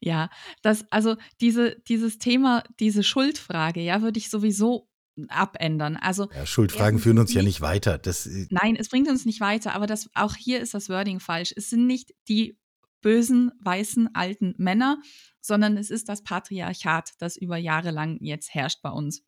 ja, 0.00 0.30
das, 0.62 0.84
also 0.90 1.16
diese, 1.40 1.76
dieses 1.88 2.18
Thema, 2.18 2.62
diese 2.80 3.02
Schuldfrage, 3.02 3.80
ja, 3.80 4.02
würde 4.02 4.18
ich 4.18 4.30
sowieso 4.30 4.88
abändern. 5.28 5.96
Also 5.96 6.28
ja, 6.34 6.46
Schuldfragen 6.46 6.98
führen 6.98 7.18
uns 7.18 7.30
nicht, 7.30 7.36
ja 7.36 7.42
nicht 7.42 7.60
weiter. 7.60 7.98
Das, 7.98 8.26
äh, 8.26 8.46
nein, 8.50 8.76
es 8.76 8.88
bringt 8.88 9.08
uns 9.08 9.24
nicht 9.24 9.40
weiter, 9.40 9.74
aber 9.74 9.86
das, 9.86 10.10
auch 10.14 10.36
hier 10.36 10.60
ist 10.60 10.74
das 10.74 10.88
Wording 10.88 11.20
falsch. 11.20 11.52
Es 11.56 11.70
sind 11.70 11.86
nicht 11.86 12.14
die 12.28 12.58
bösen, 13.00 13.52
weißen, 13.60 14.14
alten 14.14 14.54
Männer, 14.56 14.98
sondern 15.40 15.76
es 15.76 15.90
ist 15.90 16.08
das 16.08 16.22
Patriarchat, 16.22 17.12
das 17.18 17.36
über 17.36 17.56
Jahre 17.56 17.90
lang 17.90 18.18
jetzt 18.20 18.54
herrscht 18.54 18.80
bei 18.82 18.90
uns. 18.90 19.22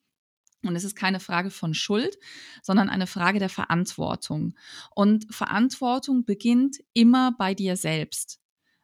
Und 0.63 0.75
es 0.75 0.83
ist 0.83 0.95
keine 0.95 1.19
Frage 1.19 1.51
von 1.51 1.73
Schuld, 1.73 2.17
sondern 2.63 2.89
eine 2.89 3.07
Frage 3.07 3.39
der 3.39 3.49
Verantwortung. 3.49 4.55
Und 4.95 5.33
Verantwortung 5.33 6.25
beginnt 6.25 6.77
immer 6.93 7.33
bei 7.37 7.53
dir 7.53 7.75
selbst. 7.77 8.39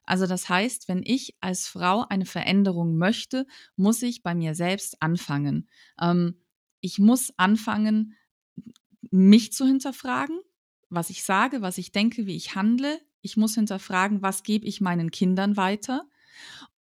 Also 0.05 0.27
das 0.27 0.49
heißt, 0.49 0.87
wenn 0.87 1.01
ich 1.03 1.35
als 1.39 1.67
Frau 1.67 2.05
eine 2.07 2.25
Veränderung 2.25 2.97
möchte, 2.97 3.47
muss 3.75 4.01
ich 4.01 4.21
bei 4.21 4.35
mir 4.35 4.53
selbst 4.53 5.01
anfangen. 5.01 5.69
Ähm, 5.99 6.41
ich 6.81 6.99
muss 6.99 7.33
anfangen, 7.37 8.15
mich 9.09 9.53
zu 9.53 9.65
hinterfragen, 9.65 10.39
was 10.89 11.09
ich 11.09 11.23
sage, 11.23 11.61
was 11.61 11.77
ich 11.77 11.91
denke, 11.91 12.25
wie 12.25 12.35
ich 12.35 12.55
handle. 12.55 12.99
Ich 13.21 13.37
muss 13.37 13.55
hinterfragen, 13.55 14.21
was 14.21 14.43
gebe 14.43 14.65
ich 14.65 14.81
meinen 14.81 15.09
Kindern 15.11 15.55
weiter. 15.55 16.05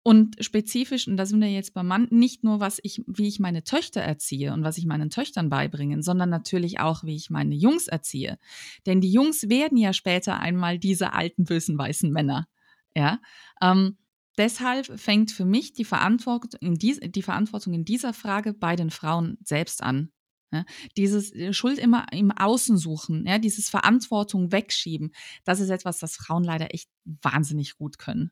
Und 0.10 0.44
spezifisch, 0.44 1.08
und 1.08 1.18
da 1.18 1.28
sind 1.28 1.40
wir 1.40 1.52
jetzt 1.52 1.76
beim 1.76 1.86
Mann, 1.86 2.08
nicht 2.10 2.44
nur, 2.44 2.60
was 2.60 2.80
ich, 2.82 3.04
wie 3.06 3.28
ich 3.28 3.40
meine 3.40 3.64
Töchter 3.64 4.02
erziehe 4.02 4.54
und 4.54 4.64
was 4.64 4.80
ich 4.80 4.88
meinen 4.88 5.12
Töchtern 5.12 5.50
beibringe, 5.50 6.02
sondern 6.02 6.32
natürlich 6.32 6.80
auch, 6.80 7.04
wie 7.04 7.16
ich 7.16 7.30
meine 7.30 7.54
Jungs 7.54 7.88
erziehe. 7.88 8.40
Denn 8.88 9.02
die 9.02 9.12
Jungs 9.12 9.50
werden 9.50 9.78
ja 9.78 9.94
später 9.94 10.40
einmal 10.40 10.80
diese 10.80 11.14
alten, 11.14 11.44
bösen, 11.44 11.78
weißen 11.78 12.12
Männer. 12.12 12.48
Ja. 12.96 13.20
Ähm, 13.62 14.00
Deshalb 14.40 15.00
fängt 15.00 15.32
für 15.32 15.46
mich 15.46 15.74
die 15.74 15.86
Verantwortung, 15.86 16.60
in 16.60 16.74
dies, 16.74 17.00
die 17.02 17.22
Verantwortung 17.22 17.74
in 17.74 17.86
dieser 17.86 18.14
Frage 18.14 18.54
bei 18.54 18.76
den 18.76 18.90
Frauen 18.90 19.38
selbst 19.44 19.84
an. 19.84 20.12
Ja, 20.52 20.66
dieses 20.98 21.32
äh, 21.36 21.54
Schuld 21.54 21.78
immer 21.78 22.08
im 22.12 22.32
Außen 22.32 22.80
suchen, 22.80 23.28
ja, 23.28 23.38
dieses 23.38 23.70
Verantwortung 23.70 24.52
wegschieben, 24.52 25.14
das 25.44 25.60
ist 25.60 25.70
etwas, 25.70 26.00
das 26.00 26.16
Frauen 26.16 26.44
leider 26.44 26.74
echt 26.74 26.90
wahnsinnig 27.04 27.78
gut 27.78 28.00
können. 28.00 28.32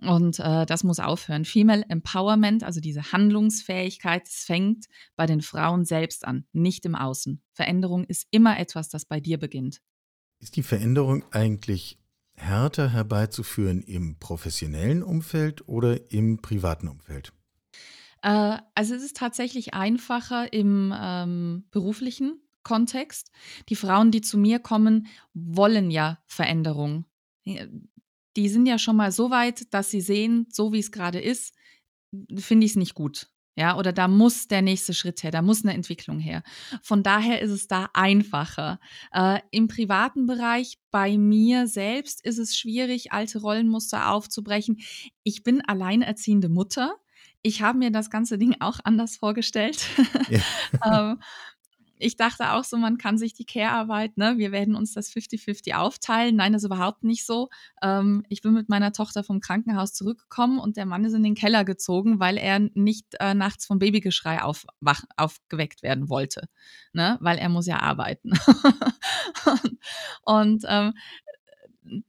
Und 0.00 0.38
äh, 0.40 0.66
das 0.66 0.84
muss 0.84 0.98
aufhören. 0.98 1.44
Female 1.44 1.84
Empowerment, 1.88 2.64
also 2.64 2.80
diese 2.80 3.12
Handlungsfähigkeit, 3.12 4.28
fängt 4.28 4.86
bei 5.16 5.26
den 5.26 5.40
Frauen 5.40 5.84
selbst 5.84 6.26
an, 6.26 6.46
nicht 6.52 6.84
im 6.84 6.94
Außen. 6.94 7.42
Veränderung 7.52 8.04
ist 8.04 8.26
immer 8.30 8.58
etwas, 8.58 8.88
das 8.88 9.04
bei 9.04 9.20
dir 9.20 9.38
beginnt. 9.38 9.80
Ist 10.40 10.56
die 10.56 10.62
Veränderung 10.62 11.24
eigentlich 11.30 11.98
härter 12.34 12.90
herbeizuführen 12.90 13.82
im 13.82 14.18
professionellen 14.18 15.02
Umfeld 15.02 15.68
oder 15.68 16.10
im 16.10 16.42
privaten 16.42 16.88
Umfeld? 16.88 17.32
Äh, 18.22 18.58
also 18.74 18.94
es 18.94 19.02
ist 19.04 19.16
tatsächlich 19.16 19.74
einfacher 19.74 20.52
im 20.52 20.92
ähm, 20.96 21.64
beruflichen 21.70 22.40
Kontext. 22.62 23.30
Die 23.68 23.76
Frauen, 23.76 24.10
die 24.10 24.22
zu 24.22 24.38
mir 24.38 24.58
kommen, 24.58 25.06
wollen 25.34 25.90
ja 25.90 26.18
Veränderung. 26.26 27.04
Die 28.36 28.48
sind 28.48 28.66
ja 28.66 28.78
schon 28.78 28.96
mal 28.96 29.12
so 29.12 29.30
weit, 29.30 29.72
dass 29.72 29.90
sie 29.90 30.00
sehen, 30.00 30.46
so 30.50 30.72
wie 30.72 30.80
es 30.80 30.92
gerade 30.92 31.20
ist, 31.20 31.54
finde 32.36 32.66
ich 32.66 32.72
es 32.72 32.76
nicht 32.76 32.94
gut. 32.94 33.28
Ja, 33.56 33.78
oder 33.78 33.92
da 33.92 34.08
muss 34.08 34.48
der 34.48 34.62
nächste 34.62 34.94
Schritt 34.94 35.22
her, 35.22 35.30
da 35.30 35.40
muss 35.40 35.64
eine 35.64 35.74
Entwicklung 35.74 36.18
her. 36.18 36.42
Von 36.82 37.04
daher 37.04 37.40
ist 37.40 37.52
es 37.52 37.68
da 37.68 37.88
einfacher. 37.92 38.80
Äh, 39.12 39.40
Im 39.52 39.68
privaten 39.68 40.26
Bereich, 40.26 40.78
bei 40.90 41.16
mir 41.16 41.68
selbst, 41.68 42.24
ist 42.24 42.38
es 42.38 42.56
schwierig, 42.56 43.12
alte 43.12 43.40
Rollenmuster 43.40 44.10
aufzubrechen. 44.10 44.80
Ich 45.22 45.44
bin 45.44 45.60
alleinerziehende 45.60 46.48
Mutter. 46.48 46.96
Ich 47.42 47.62
habe 47.62 47.78
mir 47.78 47.92
das 47.92 48.10
ganze 48.10 48.38
Ding 48.38 48.56
auch 48.58 48.80
anders 48.82 49.16
vorgestellt. 49.16 49.86
Ja. 50.28 50.40
ähm, 51.10 51.20
ich 51.98 52.16
dachte 52.16 52.52
auch 52.52 52.64
so, 52.64 52.76
man 52.76 52.98
kann 52.98 53.18
sich 53.18 53.34
die 53.34 53.44
Care-Arbeit, 53.44 54.16
ne, 54.16 54.34
wir 54.36 54.52
werden 54.52 54.74
uns 54.74 54.92
das 54.92 55.10
50-50 55.10 55.74
aufteilen. 55.74 56.36
Nein, 56.36 56.52
das 56.52 56.62
ist 56.62 56.66
überhaupt 56.66 57.04
nicht 57.04 57.24
so. 57.24 57.48
Ähm, 57.82 58.24
ich 58.28 58.42
bin 58.42 58.52
mit 58.52 58.68
meiner 58.68 58.92
Tochter 58.92 59.24
vom 59.24 59.40
Krankenhaus 59.40 59.92
zurückgekommen 59.92 60.58
und 60.58 60.76
der 60.76 60.86
Mann 60.86 61.04
ist 61.04 61.14
in 61.14 61.22
den 61.22 61.34
Keller 61.34 61.64
gezogen, 61.64 62.20
weil 62.20 62.36
er 62.36 62.58
nicht 62.74 63.06
äh, 63.20 63.34
nachts 63.34 63.66
vom 63.66 63.78
Babygeschrei 63.78 64.42
aufwach, 64.42 65.04
aufgeweckt 65.16 65.82
werden 65.82 66.08
wollte, 66.08 66.48
ne, 66.92 67.18
weil 67.20 67.38
er 67.38 67.48
muss 67.48 67.66
ja 67.66 67.80
arbeiten. 67.80 68.32
und, 69.46 69.78
und 70.24 70.64
ähm, 70.68 70.94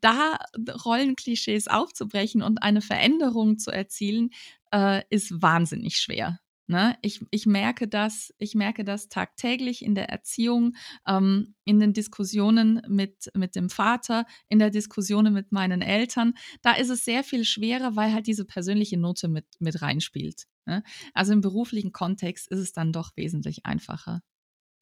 da 0.02 0.38
Rollenklischees 0.86 1.68
aufzubrechen 1.68 2.42
und 2.42 2.64
eine 2.64 2.82
Veränderung 2.82 3.58
zu 3.58 3.72
erzielen, 3.72 4.30
äh, 4.72 5.04
ist 5.10 5.42
wahnsinnig 5.42 5.98
schwer. 5.98 6.40
Ne? 6.68 6.98
Ich, 7.02 7.24
ich, 7.30 7.46
merke 7.46 7.88
das, 7.88 8.34
ich 8.40 8.56
merke 8.56 8.84
das 8.84 9.08
tagtäglich 9.08 9.84
in 9.84 9.94
der 9.94 10.10
Erziehung, 10.10 10.76
ähm, 11.08 11.54
in 11.64 11.80
den 11.80 11.94
Diskussionen 11.94 12.82
mit, 12.88 13.30
mit 13.36 13.56
dem 13.56 13.70
Vater, 13.70 14.26
in 14.50 14.58
der 14.58 14.72
Diskussion 14.72 15.32
mit 15.32 15.52
meinen 15.52 15.82
Eltern. 15.82 16.34
Da 16.64 16.74
ist 16.74 16.90
es 16.90 17.06
sehr 17.06 17.24
viel 17.24 17.46
schwerer, 17.46 17.96
weil 17.96 18.14
halt 18.14 18.26
diese 18.26 18.46
persönliche 18.46 18.98
Note 18.98 19.28
mit, 19.28 19.46
mit 19.60 19.82
reinspielt. 19.82 20.46
Ne? 20.66 20.84
Also 21.14 21.34
im 21.34 21.42
beruflichen 21.42 21.92
Kontext 21.92 22.48
ist 22.50 22.60
es 22.60 22.74
dann 22.74 22.92
doch 22.92 23.12
wesentlich 23.16 23.66
einfacher. 23.66 24.22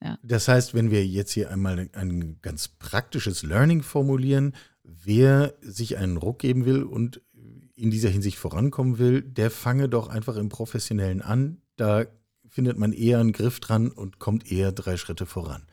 Ja. 0.02 0.18
Das 0.24 0.48
heißt, 0.48 0.74
wenn 0.74 0.92
wir 0.92 1.06
jetzt 1.06 1.32
hier 1.32 1.50
einmal 1.50 1.90
ein 1.94 2.40
ganz 2.42 2.68
praktisches 2.68 3.44
Learning 3.44 3.84
formulieren, 3.84 4.54
wer 4.84 5.56
sich 5.62 5.98
einen 5.98 6.18
Ruck 6.18 6.40
geben 6.40 6.66
will 6.66 6.84
und 6.84 7.22
in 7.76 7.90
dieser 7.90 8.10
Hinsicht 8.10 8.38
vorankommen 8.38 8.98
will, 9.00 9.22
der 9.22 9.50
fange 9.50 9.90
doch 9.90 10.08
einfach 10.08 10.36
im 10.36 10.50
Professionellen 10.50 11.22
an, 11.22 11.62
da 11.76 12.06
findet 12.48 12.78
man 12.78 12.94
eher 12.94 13.20
einen 13.20 13.32
Griff 13.32 13.60
dran 13.60 13.90
und 13.90 14.20
kommt 14.20 14.52
eher 14.52 14.72
drei 14.72 14.98
Schritte 14.98 15.26
voran. 15.26 15.66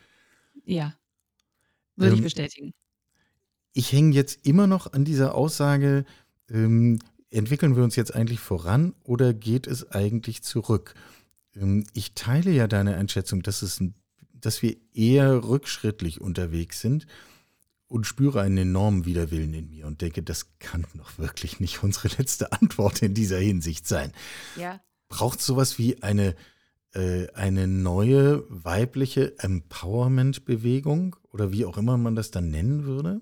Ja, 0.65 0.95
würde 1.97 2.13
ähm, 2.13 2.19
ich 2.19 2.25
bestätigen. 2.25 2.73
Ich 3.73 3.93
hänge 3.93 4.15
jetzt 4.15 4.47
immer 4.47 4.67
noch 4.67 4.93
an 4.93 5.05
dieser 5.05 5.35
Aussage, 5.35 6.05
ähm, 6.49 6.99
entwickeln 7.31 7.77
wir 7.77 7.85
uns 7.85 7.97
jetzt 7.97 8.15
eigentlich 8.15 8.41
voran 8.41 8.95
oder 9.05 9.35
geht 9.35 9.67
es 9.67 9.91
eigentlich 9.91 10.43
zurück? 10.43 10.95
Ähm, 11.55 11.87
ich 11.93 12.15
teile 12.15 12.51
ja 12.51 12.67
deine 12.67 12.97
Einschätzung, 12.97 13.43
dass, 13.43 13.63
es, 13.63 13.83
dass 14.33 14.63
wir 14.63 14.77
eher 14.95 15.45
rückschrittlich 15.45 16.21
unterwegs 16.21 16.81
sind 16.81 17.07
und 17.87 18.07
spüre 18.07 18.41
einen 18.41 18.59
enormen 18.59 19.05
Widerwillen 19.05 19.53
in 19.53 19.69
mir 19.69 19.87
und 19.87 20.01
denke, 20.01 20.23
das 20.23 20.47
kann 20.59 20.87
doch 20.95 21.19
wirklich 21.19 21.61
nicht 21.61 21.83
unsere 21.83 22.09
letzte 22.17 22.53
Antwort 22.53 23.03
in 23.03 23.15
dieser 23.15 23.39
Hinsicht 23.39 23.87
sein. 23.87 24.13
Ja 24.57 24.81
braucht 25.11 25.43
sowas 25.43 25.79
wie 25.79 26.03
eine, 26.03 26.35
äh, 26.95 27.27
eine 27.35 27.67
neue 27.67 28.45
weibliche 28.49 29.39
Empowerment-Bewegung 29.39 31.17
oder 31.31 31.53
wie 31.53 31.67
auch 31.67 31.77
immer 31.77 31.99
man 31.99 32.17
das 32.17 32.31
dann 32.31 32.49
nennen 32.49 32.85
würde? 32.85 33.21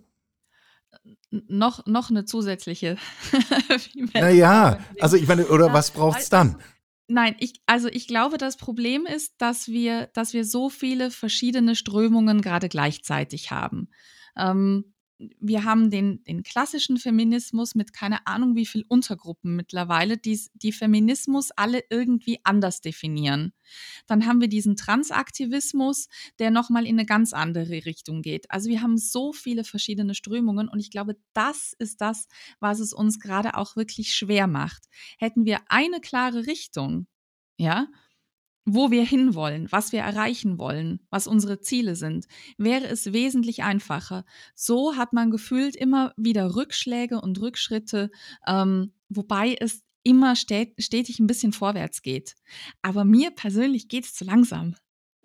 Noch, 1.30 1.84
noch 1.86 2.10
eine 2.10 2.24
zusätzliche. 2.24 2.96
naja, 4.14 4.78
also 5.00 5.16
ich 5.16 5.26
meine, 5.26 5.46
oder 5.48 5.66
ja, 5.66 5.72
was 5.72 5.90
braucht 5.90 6.20
es 6.20 6.28
dann? 6.28 6.56
Nein, 7.08 7.36
ich, 7.38 7.60
also 7.66 7.88
ich 7.88 8.06
glaube, 8.06 8.38
das 8.38 8.56
Problem 8.56 9.06
ist, 9.06 9.34
dass 9.38 9.68
wir, 9.68 10.08
dass 10.08 10.34
wir 10.34 10.44
so 10.44 10.68
viele 10.68 11.10
verschiedene 11.10 11.74
Strömungen 11.74 12.42
gerade 12.42 12.68
gleichzeitig 12.68 13.50
haben. 13.50 13.88
Ähm, 14.36 14.94
wir 15.18 15.64
haben 15.64 15.90
den, 15.90 16.22
den 16.24 16.42
klassischen 16.44 16.96
Feminismus 16.96 17.74
mit 17.74 17.92
keine 17.92 18.26
Ahnung 18.26 18.54
wie 18.54 18.66
viel 18.66 18.84
Untergruppen 18.88 19.56
mittlerweile, 19.56 20.16
die, 20.16 20.40
die 20.54 20.72
Feminismus 20.72 21.50
alle 21.50 21.82
irgendwie 21.90 22.38
anders 22.44 22.80
definieren. 22.80 23.52
Dann 24.06 24.26
haben 24.26 24.40
wir 24.40 24.48
diesen 24.48 24.76
Transaktivismus, 24.76 26.08
der 26.38 26.50
nochmal 26.50 26.86
in 26.86 26.96
eine 26.96 27.06
ganz 27.06 27.32
andere 27.32 27.84
Richtung 27.84 28.22
geht. 28.22 28.50
Also 28.50 28.68
wir 28.68 28.80
haben 28.80 28.96
so 28.96 29.32
viele 29.32 29.64
verschiedene 29.64 30.14
Strömungen 30.14 30.68
und 30.68 30.78
ich 30.78 30.90
glaube, 30.90 31.16
das 31.32 31.74
ist 31.78 32.00
das, 32.00 32.28
was 32.60 32.78
es 32.78 32.92
uns 32.92 33.18
gerade 33.18 33.56
auch 33.56 33.74
wirklich 33.74 34.14
schwer 34.14 34.46
macht. 34.46 34.84
Hätten 35.18 35.44
wir 35.44 35.60
eine 35.68 36.00
klare 36.00 36.46
Richtung, 36.46 37.08
ja, 37.56 37.88
wo 38.74 38.90
wir 38.90 39.04
hinwollen, 39.04 39.66
was 39.70 39.92
wir 39.92 40.00
erreichen 40.00 40.58
wollen, 40.58 41.00
was 41.10 41.26
unsere 41.26 41.60
Ziele 41.60 41.96
sind, 41.96 42.26
wäre 42.58 42.86
es 42.86 43.12
wesentlich 43.12 43.62
einfacher. 43.62 44.24
So 44.54 44.96
hat 44.96 45.12
man 45.12 45.30
gefühlt 45.30 45.74
immer 45.74 46.12
wieder 46.16 46.54
Rückschläge 46.54 47.20
und 47.20 47.40
Rückschritte, 47.40 48.10
ähm, 48.46 48.92
wobei 49.08 49.56
es 49.58 49.82
immer 50.02 50.36
stetig 50.36 51.18
ein 51.18 51.26
bisschen 51.26 51.52
vorwärts 51.52 52.02
geht. 52.02 52.34
Aber 52.82 53.04
mir 53.04 53.30
persönlich 53.30 53.88
geht 53.88 54.04
es 54.04 54.14
zu 54.14 54.24
langsam. 54.24 54.74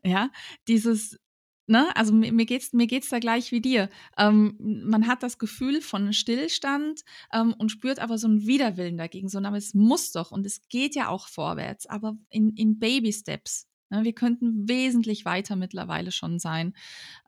Ja, 0.05 0.31
dieses 0.67 1.17
Ne? 1.65 1.95
Also 1.95 2.13
mir, 2.13 2.33
mir 2.33 2.45
geht 2.45 2.61
es 2.61 2.73
mir 2.73 2.87
geht's 2.87 3.09
da 3.09 3.19
gleich 3.19 3.51
wie 3.51 3.61
dir. 3.61 3.89
Ähm, 4.17 4.55
man 4.59 5.07
hat 5.07 5.23
das 5.23 5.37
Gefühl 5.37 5.81
von 5.81 6.11
Stillstand 6.11 7.01
ähm, 7.31 7.53
und 7.57 7.69
spürt 7.69 7.99
aber 7.99 8.17
so 8.17 8.27
einen 8.27 8.45
Widerwillen 8.45 8.97
dagegen. 8.97 9.29
So, 9.29 9.39
aber 9.39 9.57
es 9.57 9.73
muss 9.73 10.11
doch 10.11 10.31
und 10.31 10.45
es 10.45 10.67
geht 10.67 10.95
ja 10.95 11.07
auch 11.07 11.27
vorwärts, 11.27 11.85
aber 11.85 12.17
in, 12.29 12.53
in 12.55 12.79
Baby-Steps. 12.79 13.67
Ne? 13.89 14.03
Wir 14.03 14.13
könnten 14.13 14.67
wesentlich 14.67 15.23
weiter 15.23 15.55
mittlerweile 15.55 16.11
schon 16.11 16.37
sein. 16.37 16.73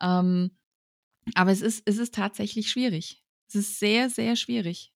Ähm, 0.02 0.52
aber 1.34 1.52
es 1.52 1.62
ist, 1.62 1.84
es 1.86 1.98
ist 1.98 2.14
tatsächlich 2.14 2.70
schwierig. 2.70 3.24
Es 3.48 3.56
ist 3.56 3.80
sehr, 3.80 4.10
sehr 4.10 4.36
schwierig. 4.36 4.94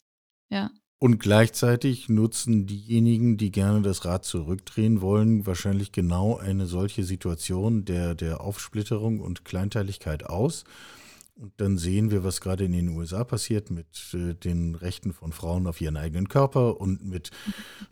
Ja. 0.50 0.72
Und 1.02 1.20
gleichzeitig 1.20 2.10
nutzen 2.10 2.66
diejenigen, 2.66 3.38
die 3.38 3.54
gerne 3.54 3.82
das 3.82 4.04
Rad 4.04 4.26
zurückdrehen 4.26 5.00
wollen, 5.00 5.46
wahrscheinlich 5.46 5.94
genau 5.94 6.38
eine 6.38 6.66
solche 6.66 7.06
Situation 7.06 7.86
der, 7.86 8.16
der 8.16 8.42
Aufsplitterung 8.42 9.22
und 9.22 9.46
Kleinteiligkeit 9.46 10.26
aus. 10.26 10.66
Und 11.38 11.54
dann 11.56 11.78
sehen 11.78 12.12
wir, 12.12 12.26
was 12.26 12.42
gerade 12.42 12.66
in 12.66 12.74
den 12.74 12.90
USA 12.90 13.24
passiert 13.24 13.72
mit 13.72 13.88
äh, 14.14 14.34
den 14.34 14.76
Rechten 14.76 15.14
von 15.14 15.32
Frauen 15.32 15.68
auf 15.68 15.80
ihren 15.80 15.96
eigenen 15.96 16.28
Körper 16.28 16.82
und 16.82 17.06
mit, 17.06 17.32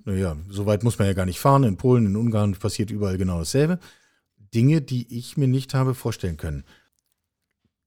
naja, 0.04 0.36
so 0.50 0.66
weit 0.66 0.84
muss 0.84 1.00
man 1.00 1.08
ja 1.08 1.14
gar 1.14 1.26
nicht 1.26 1.40
fahren. 1.40 1.64
In 1.64 1.78
Polen, 1.78 2.08
in 2.08 2.18
Ungarn 2.18 2.56
passiert 2.56 2.92
überall 2.92 3.18
genau 3.18 3.40
dasselbe. 3.40 3.80
Dinge, 4.54 4.82
die 4.82 5.18
ich 5.18 5.38
mir 5.38 5.48
nicht 5.48 5.74
habe 5.74 5.96
vorstellen 5.96 6.36
können. 6.36 6.66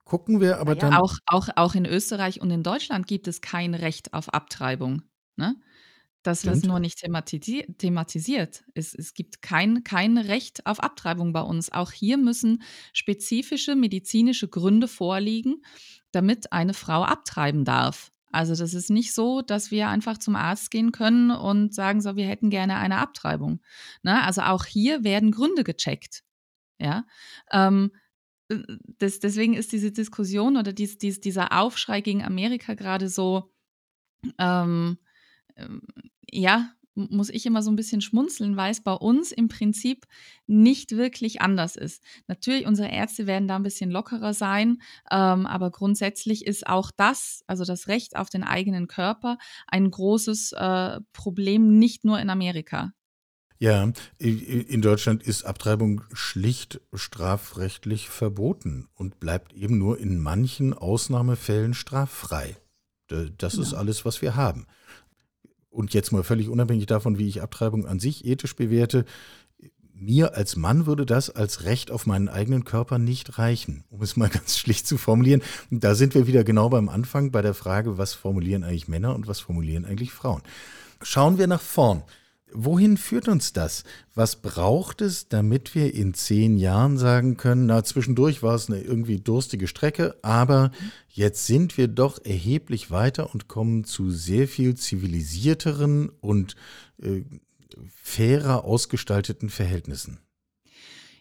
Gucken 0.05 0.41
wir 0.41 0.61
aber 0.61 0.73
ja, 0.73 0.79
dann. 0.79 0.95
Auch, 0.95 1.19
auch, 1.27 1.49
auch 1.57 1.75
in 1.75 1.85
Österreich 1.85 2.41
und 2.41 2.51
in 2.51 2.63
Deutschland 2.63 3.07
gibt 3.07 3.29
es 3.29 3.43
kein 3.43 3.75
Recht 3.75 4.15
auf 4.15 4.33
Abtreibung. 4.33 5.03
Ne? 5.37 5.57
Das 6.23 6.45
wird 6.45 6.65
nur 6.65 6.81
nicht 6.81 6.99
thematisi 6.99 7.67
thematisiert. 7.79 8.63
Es, 8.75 8.95
es 8.95 9.15
gibt 9.15 9.41
kein, 9.41 9.85
kein 9.85 10.19
Recht 10.19 10.67
auf 10.67 10.81
Abtreibung 10.81 11.33
bei 11.33 11.41
uns. 11.41 11.73
Auch 11.73 11.93
hier 11.93 12.19
müssen 12.19 12.63
spezifische 12.93 13.75
medizinische 13.75 14.47
Gründe 14.47 14.87
vorliegen, 14.87 15.63
damit 16.13 16.53
eine 16.53 16.75
Frau 16.75 17.05
abtreiben 17.05 17.65
darf. 17.65 18.13
Also 18.33 18.55
das 18.55 18.75
ist 18.75 18.91
nicht 18.91 19.15
so, 19.15 19.41
dass 19.41 19.71
wir 19.71 19.89
einfach 19.89 20.19
zum 20.19 20.37
Arzt 20.37 20.71
gehen 20.71 20.93
können 20.93 21.31
und 21.31 21.75
sagen, 21.75 22.01
so, 22.03 22.17
wir 22.17 22.27
hätten 22.27 22.51
gerne 22.51 22.77
eine 22.77 22.99
Abtreibung. 22.99 23.61
Ne? 24.03 24.23
Also 24.23 24.43
auch 24.43 24.67
hier 24.67 25.03
werden 25.03 25.33
Gründe 25.33 25.65
gecheckt. 25.65 26.23
Ja. 26.79 27.07
Ähm, 27.51 27.93
äh, 28.49 28.59
das, 28.99 29.21
deswegen 29.21 29.55
ist 29.55 29.73
diese 29.73 29.91
Diskussion 29.91 30.59
oder 30.59 30.73
dies, 30.73 30.99
dies, 30.99 31.21
dieser 31.21 31.59
Aufschrei 31.59 32.03
gegen 32.03 32.23
Amerika 32.23 32.75
gerade 32.75 33.09
so, 33.09 33.53
ähm, 34.39 34.99
ähm, 34.99 34.99
ja, 36.31 36.71
muss 36.95 37.31
ich 37.31 37.47
immer 37.47 37.63
so 37.63 37.71
ein 37.71 37.77
bisschen 37.77 38.01
schmunzeln, 38.01 38.57
weil 38.57 38.71
es 38.71 38.83
bei 38.83 38.93
uns 38.93 39.33
im 39.33 39.49
Prinzip 39.49 40.07
nicht 40.47 40.97
wirklich 40.97 41.41
anders 41.41 41.77
ist. 41.77 42.03
Natürlich, 42.27 42.67
unsere 42.67 42.91
Ärzte 42.91 43.27
werden 43.27 43.49
da 43.49 43.57
ein 43.57 43.63
bisschen 43.63 43.91
lockerer 43.91 44.35
sein, 44.35 44.83
ähm, 45.11 45.47
aber 45.47 45.71
grundsätzlich 45.71 46.47
ist 46.47 46.67
auch 46.67 46.91
das, 46.91 47.43
also 47.47 47.65
das 47.65 47.89
Recht 47.89 48.17
auf 48.17 48.29
den 48.29 48.43
eigenen 48.43 48.89
Körper, 48.89 49.39
ein 49.67 49.91
großes 49.91 50.53
äh, 50.53 51.01
Problem, 51.13 51.79
nicht 51.79 52.05
nur 52.05 52.19
in 52.21 52.31
Amerika. 52.31 52.93
Ja, 53.63 53.93
in 54.17 54.81
Deutschland 54.81 55.23
ist 55.23 55.45
Abtreibung 55.45 56.01
schlicht 56.15 56.81
strafrechtlich 56.95 58.09
verboten 58.09 58.89
und 58.95 59.21
bleibt 59.21 59.53
eben 59.53 59.77
nur 59.77 59.99
in 59.99 60.19
manchen 60.19 60.73
Ausnahmefällen 60.73 61.75
straffrei. 61.75 62.57
Das 63.37 63.59
ist 63.59 63.75
alles, 63.75 64.07
was 64.07 64.23
wir 64.23 64.35
haben 64.35 64.67
und 65.71 65.95
jetzt 65.95 66.13
mal 66.13 66.23
völlig 66.23 66.49
unabhängig 66.49 66.87
davon, 66.87 67.19
wie 67.19 67.29
ich 67.29 67.43
Abtreibung 67.43 67.87
an 67.87 68.01
sich 68.01 68.25
ethisch 68.25 68.57
bewerte, 68.57 69.05
mir 70.01 70.35
als 70.35 70.57
Mann 70.57 70.87
würde 70.87 71.05
das 71.05 71.29
als 71.29 71.65
Recht 71.65 71.91
auf 71.91 72.07
meinen 72.07 72.29
eigenen 72.29 72.65
Körper 72.65 72.99
nicht 72.99 73.39
reichen, 73.39 73.85
um 73.91 74.03
es 74.03 74.17
mal 74.17 74.29
ganz 74.31 74.59
schlicht 74.59 74.87
zu 74.87 74.97
formulieren. 74.99 75.43
Und 75.71 75.85
da 75.85 75.95
sind 75.95 76.15
wir 76.15 76.27
wieder 76.27 76.43
genau 76.43 76.71
beim 76.71 76.89
Anfang 76.89 77.31
bei 77.31 77.43
der 77.43 77.55
Frage, 77.55 77.99
was 77.99 78.15
formulieren 78.15 78.65
eigentlich 78.65 78.89
Männer 78.89 79.15
und 79.15 79.27
was 79.27 79.41
formulieren 79.41 79.85
eigentlich 79.85 80.13
Frauen. 80.13 80.43
Schauen 81.03 81.39
wir 81.39 81.47
nach 81.47 81.61
vorn. 81.61 82.03
Wohin 82.53 82.97
führt 82.97 83.29
uns 83.29 83.53
das? 83.53 83.85
Was 84.15 84.43
braucht 84.43 85.01
es, 85.01 85.29
damit 85.29 85.75
wir 85.75 85.95
in 85.95 86.15
zehn 86.15 86.57
Jahren 86.57 86.99
sagen 86.99 87.37
können, 87.37 87.67
na, 87.67 87.85
zwischendurch 87.85 88.43
war 88.43 88.55
es 88.55 88.69
eine 88.69 88.81
irgendwie 88.81 89.21
durstige 89.21 89.69
Strecke, 89.69 90.17
aber 90.23 90.71
jetzt 91.09 91.47
sind 91.47 91.79
wir 91.79 91.89
doch 91.89 92.25
erheblich 92.25 92.91
weiter 92.91 93.33
und 93.33 93.49
kommen 93.49 93.85
zu 93.85 94.11
sehr 94.11 94.49
viel 94.49 94.75
zivilisierteren 94.75 96.09
und 96.21 96.57
äh, 97.03 97.23
fairer 97.89 98.65
ausgestalteten 98.65 99.51
Verhältnissen? 99.51 100.21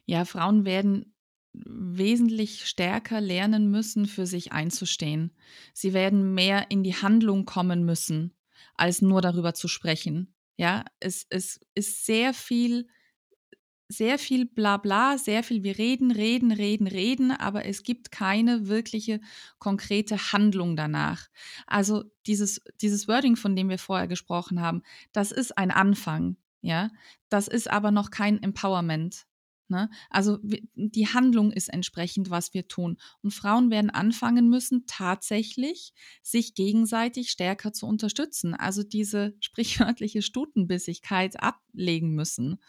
Ja, 0.06 0.26
Frauen 0.26 0.65
werden 0.65 1.13
wesentlich 1.54 2.65
stärker 2.65 3.22
lernen 3.22 3.70
müssen, 3.70 4.06
für 4.06 4.26
sich 4.26 4.52
einzustehen. 4.52 5.32
Sie 5.74 5.94
werden 5.94 6.34
mehr 6.34 6.70
in 6.70 6.84
die 6.84 6.96
Handlung 6.96 7.46
kommen 7.46 7.86
müssen, 7.86 8.34
als 8.76 9.02
nur 9.02 9.22
darüber 9.22 9.54
zu 9.54 9.68
sprechen. 9.68 10.34
Ja, 10.60 10.84
es, 11.00 11.26
es 11.30 11.62
ist 11.74 12.06
sehr 12.06 12.34
viel, 12.34 12.89
sehr 13.88 14.19
viel 14.19 14.45
Blabla, 14.45 15.17
sehr 15.17 15.41
viel, 15.41 15.63
wir 15.63 15.78
reden, 15.78 16.12
reden, 16.12 16.52
reden, 16.52 16.86
reden, 16.86 17.32
aber 17.32 17.63
es 17.65 17.82
gibt 17.82 18.12
keine 18.12 18.67
wirkliche 18.67 19.22
konkrete 19.60 20.34
Handlung 20.34 20.76
danach. 20.76 21.30
Also 21.65 22.04
dieses, 22.28 22.60
dieses 22.82 23.08
Wording, 23.08 23.38
von 23.38 23.56
dem 23.56 23.69
wir 23.69 23.80
vorher 23.80 24.10
gesprochen 24.10 24.60
haben, 24.60 24.84
das 25.13 25.32
ist 25.32 25.58
ein 25.58 25.72
Anfang. 25.72 26.36
Ja, 26.60 26.89
das 27.30 27.48
ist 27.48 27.69
aber 27.69 27.91
noch 27.91 28.12
kein 28.12 28.43
Empowerment. 28.43 29.26
Ne? 29.70 29.90
Also 30.10 30.40
die 30.76 31.08
Handlung 31.08 31.52
ist 31.52 31.70
entsprechend, 31.70 32.30
was 32.30 32.54
wir 32.54 32.68
tun. 32.68 32.98
Und 33.22 33.32
Frauen 33.32 33.70
werden 33.70 33.90
anfangen 33.90 34.50
müssen, 34.50 34.86
tatsächlich 34.88 35.94
sich 36.22 36.56
gegenseitig 36.56 37.30
stärker 37.30 37.72
zu 37.72 37.86
unterstützen. 37.86 38.56
Also 38.56 38.84
diese 38.84 39.36
sprichwörtliche 39.40 40.22
Stutenbissigkeit 40.22 41.42
ablegen 41.42 42.16
müssen, 42.16 42.60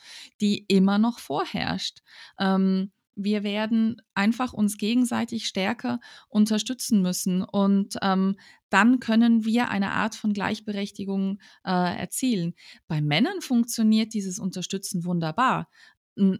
die 0.40 0.66
immer 0.68 0.98
noch 0.98 1.18
vorherrscht. 1.18 2.00
Ähm, 2.38 2.92
wir 3.22 3.42
werden 3.42 4.00
einfach 4.14 4.52
uns 4.52 4.78
gegenseitig 4.78 5.46
stärker 5.46 6.00
unterstützen 6.28 7.02
müssen 7.02 7.42
und 7.42 7.96
ähm, 8.02 8.36
dann 8.70 9.00
können 9.00 9.44
wir 9.44 9.68
eine 9.68 9.92
Art 9.92 10.14
von 10.14 10.32
Gleichberechtigung 10.32 11.38
äh, 11.64 11.98
erzielen. 11.98 12.54
Bei 12.86 13.00
Männern 13.00 13.40
funktioniert 13.40 14.14
dieses 14.14 14.38
Unterstützen 14.38 15.04
wunderbar. 15.04 15.68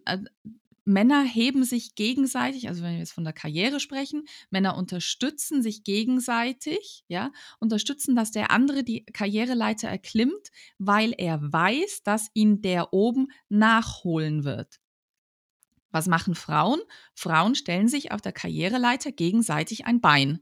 Äh, 0.04 0.18
Männer 0.84 1.22
heben 1.24 1.64
sich 1.64 1.94
gegenseitig, 1.94 2.68
also 2.68 2.82
wenn 2.82 2.92
wir 2.92 2.98
jetzt 2.98 3.12
von 3.12 3.24
der 3.24 3.32
Karriere 3.32 3.80
sprechen, 3.80 4.24
Männer 4.50 4.76
unterstützen 4.76 5.62
sich 5.62 5.84
gegenseitig, 5.84 7.04
ja, 7.06 7.30
unterstützen, 7.60 8.16
dass 8.16 8.32
der 8.32 8.50
andere 8.50 8.82
die 8.82 9.04
Karriereleiter 9.04 9.88
erklimmt, 9.88 10.50
weil 10.78 11.14
er 11.16 11.40
weiß, 11.40 12.02
dass 12.02 12.28
ihn 12.34 12.60
der 12.62 12.92
oben 12.92 13.28
nachholen 13.48 14.44
wird. 14.44 14.80
Was 15.92 16.06
machen 16.06 16.34
Frauen? 16.34 16.80
Frauen 17.14 17.54
stellen 17.54 17.88
sich 17.88 18.12
auf 18.12 18.20
der 18.20 18.32
Karriereleiter 18.32 19.12
gegenseitig 19.12 19.86
ein 19.86 20.00
Bein. 20.00 20.40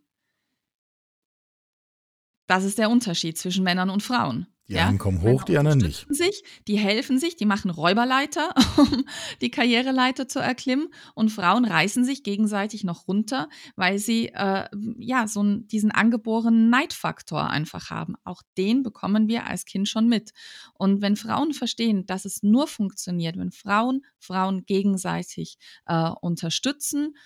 Das 2.47 2.65
ist 2.65 2.79
der 2.79 2.91
Unterschied 2.91 3.37
zwischen 3.37 3.65
Männern 3.65 3.91
und 3.91 4.03
Frauen. 4.03 4.47
Die 4.69 4.75
ja? 4.75 4.87
einen 4.87 4.99
kommen 4.99 5.23
hoch, 5.23 5.45
die 5.45 5.57
anderen 5.57 5.79
nicht. 5.79 6.07
Sich, 6.11 6.45
die 6.67 6.77
helfen 6.77 7.19
sich, 7.19 7.37
die 7.37 7.47
machen 7.47 7.71
Räuberleiter, 7.71 8.55
um 8.77 9.05
die 9.41 9.51
Karriereleiter 9.51 10.29
zu 10.29 10.41
erklimmen. 10.41 10.89
Und 11.15 11.31
Frauen 11.31 11.65
reißen 11.65 12.05
sich 12.05 12.23
gegenseitig 12.23 12.85
noch 12.85 13.09
runter, 13.09 13.49
weil 13.77 13.99
sie 13.99 14.29
äh, 14.29 14.69
ja 14.99 15.27
so 15.27 15.43
diesen 15.43 15.91
angeborenen 15.91 16.69
Neidfaktor 16.69 17.49
einfach 17.49 17.89
haben. 17.89 18.17
Auch 18.25 18.43
den 18.59 18.83
bekommen 18.83 19.27
wir 19.27 19.47
als 19.47 19.65
Kind 19.65 19.89
schon 19.89 20.07
mit. 20.07 20.33
Und 20.75 21.01
wenn 21.01 21.17
Frauen 21.17 21.55
verstehen, 21.55 22.05
dass 22.05 22.27
es 22.27 22.43
nur 22.43 22.67
funktioniert, 22.67 23.39
wenn 23.39 23.53
Frauen 23.53 24.03
Frauen 24.19 24.67
gegenseitig 24.67 25.57
äh, 25.87 26.11
unterstützen 26.21 27.17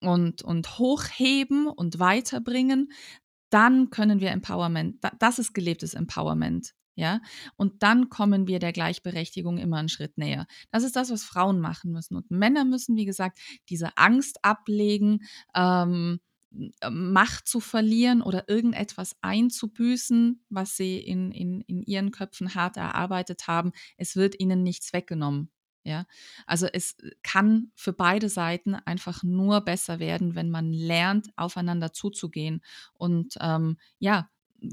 und, 0.00 0.42
und 0.42 0.78
hochheben 0.78 1.66
und 1.66 1.98
weiterbringen, 1.98 2.92
dann 3.48 3.88
können 3.88 4.20
wir 4.20 4.30
Empowerment, 4.30 4.98
das 5.18 5.38
ist 5.38 5.54
gelebtes 5.54 5.94
Empowerment. 5.94 6.74
Ja, 7.00 7.22
und 7.56 7.82
dann 7.82 8.10
kommen 8.10 8.46
wir 8.46 8.58
der 8.58 8.74
Gleichberechtigung 8.74 9.56
immer 9.56 9.78
einen 9.78 9.88
Schritt 9.88 10.18
näher. 10.18 10.46
Das 10.70 10.84
ist 10.84 10.96
das, 10.96 11.10
was 11.10 11.24
Frauen 11.24 11.58
machen 11.58 11.92
müssen. 11.92 12.14
Und 12.14 12.30
Männer 12.30 12.66
müssen, 12.66 12.94
wie 12.94 13.06
gesagt, 13.06 13.38
diese 13.70 13.96
Angst 13.96 14.44
ablegen, 14.44 15.20
ähm, 15.54 16.20
Macht 16.90 17.48
zu 17.48 17.60
verlieren 17.60 18.20
oder 18.20 18.50
irgendetwas 18.50 19.16
einzubüßen, 19.22 20.44
was 20.50 20.76
sie 20.76 20.98
in, 20.98 21.32
in, 21.32 21.62
in 21.62 21.82
ihren 21.84 22.10
Köpfen 22.10 22.54
hart 22.54 22.76
erarbeitet 22.76 23.46
haben. 23.46 23.72
Es 23.96 24.14
wird 24.14 24.38
ihnen 24.38 24.62
nichts 24.62 24.92
weggenommen. 24.92 25.50
Ja, 25.84 26.04
also 26.44 26.66
es 26.66 26.98
kann 27.22 27.72
für 27.76 27.94
beide 27.94 28.28
Seiten 28.28 28.74
einfach 28.74 29.22
nur 29.22 29.62
besser 29.62 30.00
werden, 30.00 30.34
wenn 30.34 30.50
man 30.50 30.70
lernt, 30.70 31.30
aufeinander 31.36 31.94
zuzugehen 31.94 32.60
und 32.92 33.36
ähm, 33.40 33.78
ja, 33.98 34.28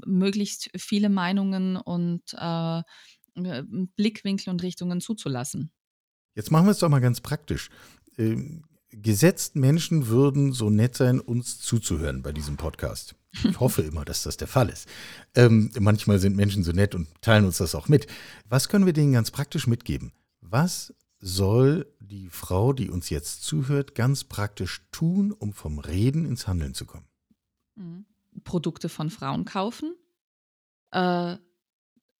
möglichst 0.06 0.70
viele 0.76 1.08
Meinungen 1.08 1.76
und 1.76 2.22
äh, 2.34 2.78
äh, 2.78 3.62
Blickwinkel 3.96 4.50
und 4.50 4.62
Richtungen 4.62 5.00
zuzulassen. 5.00 5.70
Jetzt 6.34 6.50
machen 6.50 6.66
wir 6.66 6.72
es 6.72 6.78
doch 6.78 6.88
mal 6.88 7.00
ganz 7.00 7.20
praktisch. 7.20 7.70
Ähm, 8.16 8.64
gesetzt 8.90 9.56
Menschen 9.56 10.08
würden 10.08 10.52
so 10.52 10.70
nett 10.70 10.96
sein, 10.96 11.20
uns 11.20 11.58
zuzuhören 11.58 12.22
bei 12.22 12.32
diesem 12.32 12.56
Podcast. 12.56 13.14
Ich 13.32 13.44
hoffe 13.60 13.82
immer, 13.82 14.04
dass 14.04 14.22
das 14.22 14.36
der 14.36 14.48
Fall 14.48 14.68
ist. 14.68 14.88
Ähm, 15.34 15.70
manchmal 15.78 16.18
sind 16.18 16.36
Menschen 16.36 16.64
so 16.64 16.72
nett 16.72 16.94
und 16.94 17.08
teilen 17.20 17.44
uns 17.44 17.58
das 17.58 17.74
auch 17.74 17.88
mit. 17.88 18.06
Was 18.48 18.68
können 18.68 18.86
wir 18.86 18.92
denen 18.92 19.12
ganz 19.12 19.30
praktisch 19.30 19.66
mitgeben? 19.66 20.12
Was 20.40 20.94
soll 21.20 21.86
die 22.00 22.28
Frau, 22.28 22.72
die 22.72 22.90
uns 22.90 23.10
jetzt 23.10 23.42
zuhört, 23.42 23.94
ganz 23.94 24.24
praktisch 24.24 24.82
tun, 24.92 25.32
um 25.32 25.52
vom 25.52 25.78
Reden 25.78 26.24
ins 26.24 26.46
Handeln 26.46 26.74
zu 26.74 26.86
kommen? 26.86 27.06
Mhm. 27.74 28.06
Produkte 28.44 28.88
von 28.88 29.10
Frauen 29.10 29.44
kaufen, 29.44 29.94
äh, 30.92 31.36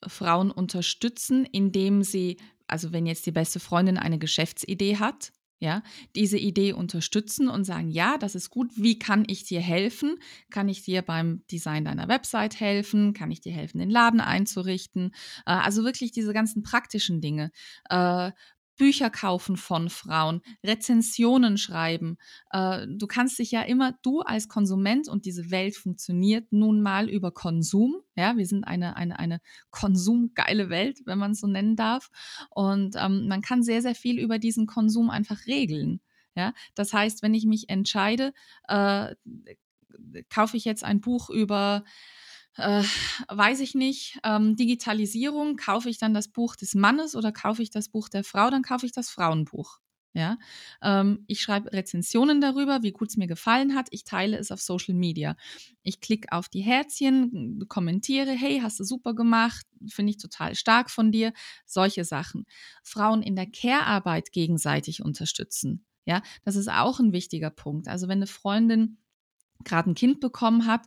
Frauen 0.06 0.50
unterstützen, 0.50 1.44
indem 1.44 2.02
sie, 2.02 2.38
also 2.66 2.92
wenn 2.92 3.06
jetzt 3.06 3.26
die 3.26 3.32
beste 3.32 3.60
Freundin 3.60 3.98
eine 3.98 4.18
Geschäftsidee 4.18 4.96
hat, 4.96 5.32
ja, 5.60 5.82
diese 6.14 6.38
Idee 6.38 6.72
unterstützen 6.72 7.48
und 7.48 7.64
sagen, 7.64 7.90
ja, 7.90 8.16
das 8.16 8.36
ist 8.36 8.50
gut, 8.50 8.70
wie 8.76 8.98
kann 8.98 9.24
ich 9.26 9.42
dir 9.44 9.60
helfen? 9.60 10.18
Kann 10.50 10.68
ich 10.68 10.82
dir 10.82 11.02
beim 11.02 11.42
Design 11.50 11.84
deiner 11.84 12.06
Website 12.06 12.60
helfen? 12.60 13.12
Kann 13.12 13.32
ich 13.32 13.40
dir 13.40 13.52
helfen, 13.52 13.78
den 13.78 13.90
Laden 13.90 14.20
einzurichten? 14.20 15.12
Äh, 15.46 15.52
also 15.52 15.82
wirklich 15.82 16.12
diese 16.12 16.32
ganzen 16.32 16.62
praktischen 16.62 17.20
Dinge. 17.20 17.50
Äh, 17.90 18.30
Bücher 18.78 19.10
kaufen 19.10 19.58
von 19.58 19.90
Frauen, 19.90 20.40
Rezensionen 20.64 21.58
schreiben. 21.58 22.16
Äh, 22.50 22.86
du 22.88 23.06
kannst 23.06 23.38
dich 23.38 23.50
ja 23.50 23.62
immer, 23.62 23.92
du 24.02 24.20
als 24.20 24.48
Konsument 24.48 25.08
und 25.08 25.26
diese 25.26 25.50
Welt 25.50 25.76
funktioniert 25.76 26.50
nun 26.50 26.80
mal 26.80 27.10
über 27.10 27.30
Konsum. 27.32 27.96
Ja, 28.16 28.38
wir 28.38 28.46
sind 28.46 28.64
eine, 28.64 28.96
eine, 28.96 29.18
eine 29.18 29.40
konsumgeile 29.70 30.70
Welt, 30.70 31.00
wenn 31.04 31.18
man 31.18 31.32
es 31.32 31.40
so 31.40 31.46
nennen 31.46 31.76
darf. 31.76 32.08
Und 32.50 32.96
ähm, 32.96 33.28
man 33.28 33.42
kann 33.42 33.62
sehr, 33.62 33.82
sehr 33.82 33.94
viel 33.94 34.18
über 34.18 34.38
diesen 34.38 34.66
Konsum 34.66 35.10
einfach 35.10 35.46
regeln. 35.46 36.00
Ja, 36.34 36.54
das 36.74 36.92
heißt, 36.92 37.22
wenn 37.22 37.34
ich 37.34 37.46
mich 37.46 37.68
entscheide, 37.68 38.32
äh, 38.68 39.14
kaufe 40.30 40.56
ich 40.56 40.64
jetzt 40.64 40.84
ein 40.84 41.00
Buch 41.00 41.30
über 41.30 41.84
äh, 42.58 42.82
weiß 43.28 43.60
ich 43.60 43.74
nicht, 43.74 44.18
ähm, 44.24 44.56
Digitalisierung, 44.56 45.56
kaufe 45.56 45.88
ich 45.88 45.98
dann 45.98 46.14
das 46.14 46.28
Buch 46.28 46.56
des 46.56 46.74
Mannes 46.74 47.14
oder 47.16 47.32
kaufe 47.32 47.62
ich 47.62 47.70
das 47.70 47.88
Buch 47.88 48.08
der 48.08 48.24
Frau, 48.24 48.50
dann 48.50 48.62
kaufe 48.62 48.86
ich 48.86 48.92
das 48.92 49.10
Frauenbuch. 49.10 49.78
Ja, 50.14 50.38
ähm, 50.82 51.24
ich 51.28 51.42
schreibe 51.42 51.72
Rezensionen 51.72 52.40
darüber, 52.40 52.82
wie 52.82 52.92
gut 52.92 53.10
es 53.10 53.16
mir 53.16 53.26
gefallen 53.26 53.74
hat. 53.76 53.88
Ich 53.90 54.04
teile 54.04 54.38
es 54.38 54.50
auf 54.50 54.60
Social 54.60 54.94
Media. 54.94 55.36
Ich 55.82 56.00
klicke 56.00 56.32
auf 56.32 56.48
die 56.48 56.62
Herzchen, 56.62 57.64
kommentiere, 57.68 58.32
hey, 58.32 58.60
hast 58.60 58.80
du 58.80 58.84
super 58.84 59.14
gemacht, 59.14 59.66
finde 59.86 60.10
ich 60.10 60.16
total 60.16 60.54
stark 60.54 60.90
von 60.90 61.12
dir. 61.12 61.32
Solche 61.66 62.04
Sachen. 62.04 62.46
Frauen 62.82 63.22
in 63.22 63.36
der 63.36 63.46
Care-Arbeit 63.46 64.32
gegenseitig 64.32 65.04
unterstützen. 65.04 65.84
Ja, 66.06 66.22
das 66.42 66.56
ist 66.56 66.68
auch 66.68 66.98
ein 67.00 67.12
wichtiger 67.12 67.50
Punkt. 67.50 67.86
Also 67.86 68.08
wenn 68.08 68.18
eine 68.18 68.26
Freundin 68.26 68.98
gerade 69.62 69.90
ein 69.90 69.94
Kind 69.94 70.20
bekommen 70.20 70.66
hat, 70.66 70.86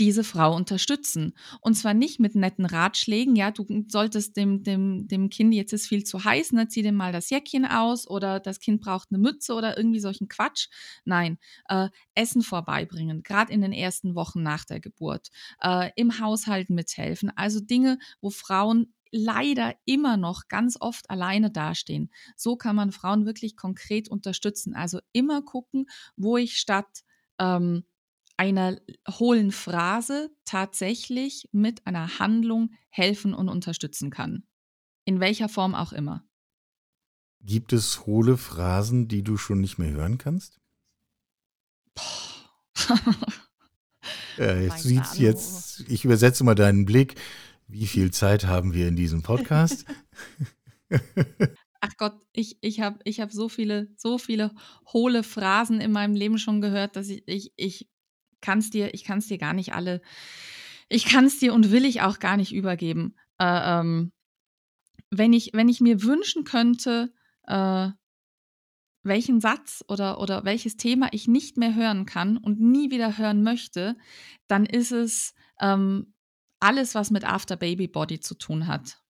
diese 0.00 0.24
Frau 0.24 0.54
unterstützen. 0.54 1.34
Und 1.60 1.74
zwar 1.74 1.94
nicht 1.94 2.18
mit 2.18 2.34
netten 2.34 2.64
Ratschlägen, 2.64 3.36
ja, 3.36 3.50
du 3.50 3.66
solltest 3.88 4.36
dem, 4.36 4.62
dem, 4.62 5.06
dem 5.06 5.28
Kind, 5.28 5.54
jetzt 5.54 5.72
ist 5.72 5.86
viel 5.86 6.04
zu 6.04 6.24
heiß, 6.24 6.52
ne, 6.52 6.68
zieh 6.68 6.82
dem 6.82 6.94
mal 6.94 7.12
das 7.12 7.30
Jäckchen 7.30 7.66
aus 7.66 8.08
oder 8.08 8.40
das 8.40 8.58
Kind 8.60 8.80
braucht 8.80 9.08
eine 9.10 9.18
Mütze 9.18 9.54
oder 9.54 9.76
irgendwie 9.76 10.00
solchen 10.00 10.28
Quatsch. 10.28 10.68
Nein, 11.04 11.38
äh, 11.68 11.88
Essen 12.14 12.42
vorbeibringen, 12.42 13.22
gerade 13.22 13.52
in 13.52 13.60
den 13.60 13.72
ersten 13.72 14.14
Wochen 14.14 14.42
nach 14.42 14.64
der 14.64 14.80
Geburt, 14.80 15.28
äh, 15.60 15.90
im 15.96 16.18
Haushalt 16.18 16.70
mithelfen. 16.70 17.30
Also 17.36 17.60
Dinge, 17.60 17.98
wo 18.20 18.30
Frauen 18.30 18.94
leider 19.12 19.74
immer 19.84 20.16
noch 20.16 20.48
ganz 20.48 20.76
oft 20.80 21.10
alleine 21.10 21.50
dastehen. 21.50 22.10
So 22.34 22.56
kann 22.56 22.74
man 22.74 22.92
Frauen 22.92 23.26
wirklich 23.26 23.56
konkret 23.56 24.08
unterstützen. 24.08 24.74
Also 24.74 25.00
immer 25.12 25.42
gucken, 25.42 25.86
wo 26.16 26.38
ich 26.38 26.56
statt 26.56 27.02
ähm, 27.38 27.84
einer 28.42 28.76
hohlen 29.08 29.52
Phrase 29.52 30.34
tatsächlich 30.44 31.48
mit 31.52 31.86
einer 31.86 32.18
Handlung 32.18 32.72
helfen 32.90 33.34
und 33.34 33.48
unterstützen 33.48 34.10
kann. 34.10 34.42
In 35.04 35.20
welcher 35.20 35.48
Form 35.48 35.76
auch 35.76 35.92
immer. 35.92 36.24
Gibt 37.40 37.72
es 37.72 38.04
hohle 38.04 38.36
Phrasen, 38.36 39.06
die 39.06 39.22
du 39.22 39.36
schon 39.36 39.60
nicht 39.60 39.78
mehr 39.78 39.92
hören 39.92 40.18
kannst? 40.18 40.60
ja, 44.38 44.54
jetzt 44.60 44.82
sieht's 44.82 45.18
jetzt, 45.18 45.84
ich 45.88 46.04
übersetze 46.04 46.42
mal 46.42 46.56
deinen 46.56 46.84
Blick. 46.84 47.14
Wie 47.68 47.86
viel 47.86 48.10
Zeit 48.10 48.46
haben 48.46 48.74
wir 48.74 48.88
in 48.88 48.96
diesem 48.96 49.22
Podcast? 49.22 49.84
Ach 51.80 51.96
Gott, 51.96 52.14
ich, 52.32 52.58
ich 52.60 52.80
habe 52.80 52.98
ich 53.04 53.20
hab 53.20 53.30
so 53.30 53.48
viele, 53.48 53.88
so 53.96 54.18
viele 54.18 54.52
hohle 54.92 55.22
Phrasen 55.22 55.80
in 55.80 55.92
meinem 55.92 56.16
Leben 56.16 56.38
schon 56.38 56.60
gehört, 56.60 56.96
dass 56.96 57.08
ich, 57.08 57.22
ich, 57.26 57.52
ich 57.56 57.88
kann 58.42 58.58
es 58.58 58.68
dir, 58.68 58.92
ich 58.92 59.04
kann 59.04 59.18
es 59.18 59.28
dir 59.28 59.38
gar 59.38 59.54
nicht 59.54 59.72
alle, 59.72 60.02
ich 60.88 61.06
kann 61.06 61.24
es 61.24 61.38
dir 61.38 61.54
und 61.54 61.70
will 61.70 61.86
ich 61.86 62.02
auch 62.02 62.18
gar 62.18 62.36
nicht 62.36 62.52
übergeben. 62.52 63.16
Äh, 63.38 63.80
ähm, 63.80 64.12
wenn, 65.10 65.32
ich, 65.32 65.50
wenn 65.54 65.68
ich 65.68 65.80
mir 65.80 66.02
wünschen 66.02 66.44
könnte, 66.44 67.14
äh, 67.46 67.88
welchen 69.04 69.40
Satz 69.40 69.84
oder, 69.88 70.20
oder 70.20 70.44
welches 70.44 70.76
Thema 70.76 71.08
ich 71.12 71.26
nicht 71.26 71.56
mehr 71.56 71.74
hören 71.74 72.06
kann 72.06 72.36
und 72.36 72.60
nie 72.60 72.90
wieder 72.90 73.18
hören 73.18 73.42
möchte, 73.42 73.96
dann 74.46 74.66
ist 74.66 74.92
es 74.92 75.34
ähm, 75.60 76.14
alles, 76.60 76.94
was 76.94 77.10
mit 77.10 77.24
After 77.24 77.56
Baby 77.56 77.88
Body 77.88 78.20
zu 78.20 78.34
tun 78.34 78.66
hat. 78.66 79.02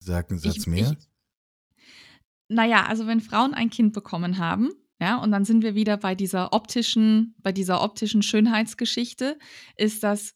Sag 0.00 0.30
einen 0.30 0.38
Satz 0.38 0.58
ich, 0.58 0.66
mehr. 0.66 0.96
Ich, 0.98 1.08
naja, 2.48 2.86
also 2.86 3.06
wenn 3.06 3.20
Frauen 3.20 3.54
ein 3.54 3.70
Kind 3.70 3.92
bekommen 3.92 4.38
haben, 4.38 4.70
ja, 5.00 5.16
und 5.16 5.32
dann 5.32 5.44
sind 5.44 5.62
wir 5.62 5.74
wieder 5.74 5.96
bei 5.96 6.14
dieser 6.14 6.52
optischen, 6.52 7.34
bei 7.38 7.52
dieser 7.52 7.82
optischen 7.82 8.22
Schönheitsgeschichte, 8.22 9.38
ist 9.76 10.02
das 10.02 10.34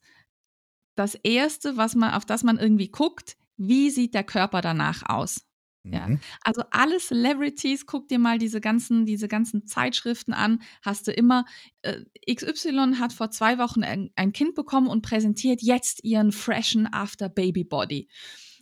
das 0.96 1.16
erste, 1.16 1.76
was 1.76 1.94
man, 1.94 2.14
auf 2.14 2.24
das 2.24 2.44
man 2.44 2.58
irgendwie 2.58 2.88
guckt, 2.88 3.36
wie 3.56 3.90
sieht 3.90 4.14
der 4.14 4.24
Körper 4.24 4.60
danach 4.60 5.02
aus? 5.08 5.46
Ja. 5.84 6.08
Mhm. 6.08 6.20
Also 6.42 6.62
alle 6.70 6.98
Celebrities, 6.98 7.84
guck 7.84 8.08
dir 8.08 8.18
mal 8.18 8.38
diese 8.38 8.60
ganzen, 8.60 9.04
diese 9.04 9.28
ganzen 9.28 9.66
Zeitschriften 9.66 10.32
an, 10.32 10.62
hast 10.82 11.06
du 11.06 11.12
immer, 11.12 11.44
äh, 11.82 12.00
XY 12.32 12.94
hat 12.98 13.12
vor 13.12 13.30
zwei 13.30 13.58
Wochen 13.58 13.84
ein, 13.84 14.10
ein, 14.16 14.32
Kind 14.32 14.54
bekommen 14.54 14.86
und 14.86 15.02
präsentiert 15.02 15.60
jetzt 15.60 16.02
ihren 16.02 16.32
freshen 16.32 16.86
After 16.90 17.28
Baby 17.28 17.64
Body. 17.64 18.08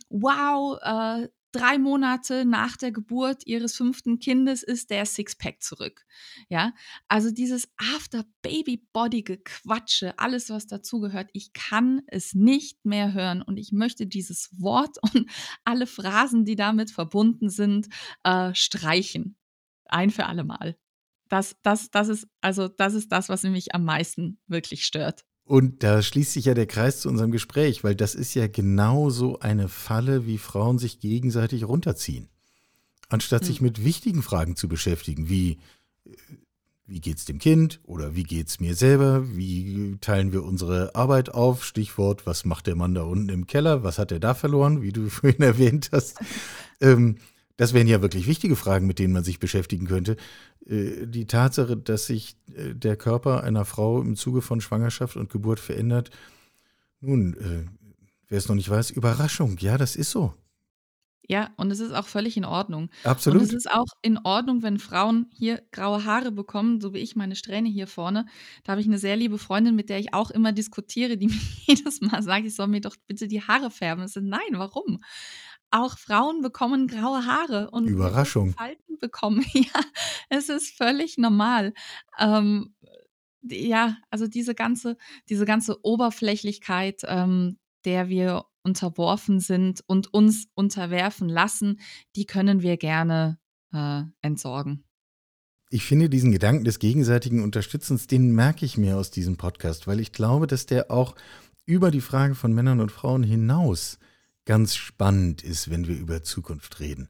Wow, 0.09 0.79
äh, 0.81 1.29
drei 1.53 1.77
Monate 1.77 2.43
nach 2.45 2.75
der 2.75 2.91
Geburt 2.91 3.47
ihres 3.47 3.73
fünften 3.75 4.19
Kindes 4.19 4.61
ist 4.63 4.89
der 4.89 5.05
Sixpack 5.05 5.63
zurück. 5.63 6.05
Ja, 6.49 6.73
also 7.07 7.31
dieses 7.31 7.69
After-Baby-Body-Gequatsche, 7.77 10.19
alles, 10.19 10.49
was 10.49 10.67
dazugehört, 10.67 11.29
ich 11.33 11.53
kann 11.53 12.01
es 12.07 12.33
nicht 12.33 12.83
mehr 12.85 13.13
hören 13.13 13.41
und 13.41 13.55
ich 13.57 13.71
möchte 13.71 14.05
dieses 14.07 14.49
Wort 14.59 14.97
und 15.13 15.29
alle 15.63 15.87
Phrasen, 15.87 16.43
die 16.45 16.55
damit 16.55 16.91
verbunden 16.91 17.49
sind, 17.49 17.87
äh, 18.23 18.53
streichen. 18.53 19.37
Ein 19.85 20.09
für 20.09 20.25
alle 20.25 20.43
Mal. 20.43 20.75
Das, 21.29 21.55
das, 21.63 21.89
das 21.91 22.09
ist, 22.09 22.27
also, 22.41 22.67
das 22.67 22.93
ist 22.93 23.09
das, 23.11 23.29
was 23.29 23.43
mich 23.43 23.73
am 23.73 23.85
meisten 23.85 24.39
wirklich 24.47 24.85
stört. 24.85 25.23
Und 25.45 25.83
da 25.83 26.01
schließt 26.01 26.33
sich 26.33 26.45
ja 26.45 26.53
der 26.53 26.67
Kreis 26.67 27.01
zu 27.01 27.09
unserem 27.09 27.31
Gespräch, 27.31 27.83
weil 27.83 27.95
das 27.95 28.15
ist 28.15 28.33
ja 28.33 28.47
genau 28.47 29.09
so 29.09 29.39
eine 29.39 29.67
Falle, 29.67 30.25
wie 30.25 30.37
Frauen 30.37 30.79
sich 30.79 30.99
gegenseitig 30.99 31.67
runterziehen. 31.67 32.29
Anstatt 33.09 33.41
hm. 33.41 33.47
sich 33.47 33.61
mit 33.61 33.83
wichtigen 33.83 34.23
Fragen 34.23 34.55
zu 34.55 34.67
beschäftigen, 34.67 35.29
wie 35.29 35.59
wie 36.85 36.99
geht's 36.99 37.25
dem 37.25 37.39
Kind 37.39 37.79
oder 37.83 38.13
wie 38.15 38.23
geht's 38.23 38.59
mir 38.59 38.75
selber, 38.75 39.23
wie 39.35 39.97
teilen 40.01 40.33
wir 40.33 40.43
unsere 40.43 40.95
Arbeit 40.95 41.33
auf, 41.33 41.63
Stichwort, 41.63 42.25
was 42.25 42.43
macht 42.43 42.67
der 42.67 42.75
Mann 42.75 42.93
da 42.93 43.03
unten 43.03 43.29
im 43.29 43.47
Keller, 43.47 43.83
was 43.83 43.97
hat 43.97 44.11
er 44.11 44.19
da 44.19 44.33
verloren, 44.33 44.81
wie 44.81 44.91
du 44.91 45.09
vorhin 45.09 45.41
erwähnt 45.41 45.89
hast. 45.91 46.19
Ähm, 46.81 47.17
das 47.55 47.73
wären 47.73 47.87
ja 47.87 48.01
wirklich 48.01 48.27
wichtige 48.27 48.55
Fragen, 48.55 48.87
mit 48.87 48.99
denen 48.99 49.13
man 49.13 49.23
sich 49.23 49.39
beschäftigen 49.39 49.85
könnte. 49.85 50.17
Äh, 50.65 51.07
die 51.07 51.25
Tatsache, 51.25 51.77
dass 51.77 52.07
sich 52.07 52.35
äh, 52.55 52.73
der 52.73 52.95
Körper 52.95 53.43
einer 53.43 53.65
Frau 53.65 54.01
im 54.01 54.15
Zuge 54.15 54.41
von 54.41 54.61
Schwangerschaft 54.61 55.15
und 55.15 55.29
Geburt 55.29 55.59
verändert, 55.59 56.09
nun, 56.99 57.33
äh, 57.33 57.65
wer 58.29 58.37
es 58.37 58.47
noch 58.47 58.55
nicht 58.55 58.69
weiß, 58.69 58.91
Überraschung. 58.91 59.57
Ja, 59.59 59.77
das 59.77 59.95
ist 59.95 60.11
so. 60.11 60.33
Ja, 61.29 61.51
und 61.55 61.71
es 61.71 61.79
ist 61.79 61.93
auch 61.93 62.05
völlig 62.05 62.35
in 62.35 62.43
Ordnung. 62.43 62.89
Absolut. 63.05 63.41
Und 63.41 63.47
es 63.47 63.53
ist 63.53 63.71
auch 63.71 63.87
in 64.01 64.19
Ordnung, 64.23 64.61
wenn 64.61 64.77
Frauen 64.77 65.27
hier 65.33 65.63
graue 65.71 66.03
Haare 66.03 66.33
bekommen, 66.33 66.81
so 66.81 66.93
wie 66.93 66.97
ich 66.97 67.15
meine 67.15 67.37
Strähne 67.37 67.69
hier 67.69 67.87
vorne. 67.87 68.25
Da 68.63 68.73
habe 68.73 68.81
ich 68.81 68.87
eine 68.87 68.97
sehr 68.97 69.15
liebe 69.15 69.37
Freundin, 69.37 69.75
mit 69.75 69.89
der 69.89 69.99
ich 69.99 70.13
auch 70.13 70.31
immer 70.31 70.51
diskutiere, 70.51 71.15
die 71.15 71.27
mir 71.27 71.39
jedes 71.65 72.01
Mal 72.01 72.21
sagt, 72.21 72.45
ich 72.45 72.55
soll 72.55 72.67
mir 72.67 72.81
doch 72.81 72.95
bitte 73.07 73.27
die 73.27 73.41
Haare 73.41 73.71
färben. 73.71 74.03
Ich 74.03 74.11
so, 74.11 74.19
nein, 74.19 74.41
warum? 74.51 74.99
Auch 75.73 75.97
Frauen 75.97 76.41
bekommen 76.41 76.87
graue 76.87 77.25
Haare 77.25 77.71
und 77.71 77.87
Überraschung. 77.87 78.53
Falten 78.53 78.99
bekommen. 78.99 79.43
Ja, 79.53 79.81
es 80.29 80.49
ist 80.49 80.75
völlig 80.77 81.17
normal. 81.17 81.73
Ähm, 82.19 82.75
ja, 83.41 83.97
also 84.09 84.27
diese 84.27 84.55
ganze, 84.55 84.97
diese 85.29 85.45
ganze 85.45 85.83
Oberflächlichkeit, 85.83 87.01
ähm, 87.05 87.57
der 87.85 88.07
wir 88.07 88.45
unterworfen 88.63 89.39
sind 89.39 89.81
und 89.87 90.13
uns 90.13 90.47
unterwerfen 90.53 91.27
lassen, 91.27 91.79
die 92.15 92.25
können 92.25 92.61
wir 92.61 92.77
gerne 92.77 93.39
äh, 93.73 94.03
entsorgen. 94.21 94.85
Ich 95.69 95.83
finde 95.83 96.07
diesen 96.07 96.31
Gedanken 96.31 96.65
des 96.65 96.79
gegenseitigen 96.79 97.43
Unterstützens, 97.43 98.07
den 98.07 98.31
merke 98.31 98.65
ich 98.65 98.77
mir 98.77 98.97
aus 98.97 99.11
diesem 99.11 99.37
Podcast, 99.37 99.87
weil 99.87 99.99
ich 99.99 100.11
glaube, 100.11 100.47
dass 100.47 100.65
der 100.65 100.91
auch 100.91 101.15
über 101.65 101.89
die 101.89 102.01
Frage 102.01 102.35
von 102.35 102.53
Männern 102.53 102.79
und 102.79 102.91
Frauen 102.91 103.23
hinaus 103.23 103.97
ganz 104.45 104.75
spannend 104.75 105.43
ist, 105.43 105.69
wenn 105.69 105.87
wir 105.87 105.95
über 105.95 106.23
Zukunft 106.23 106.79
reden. 106.79 107.09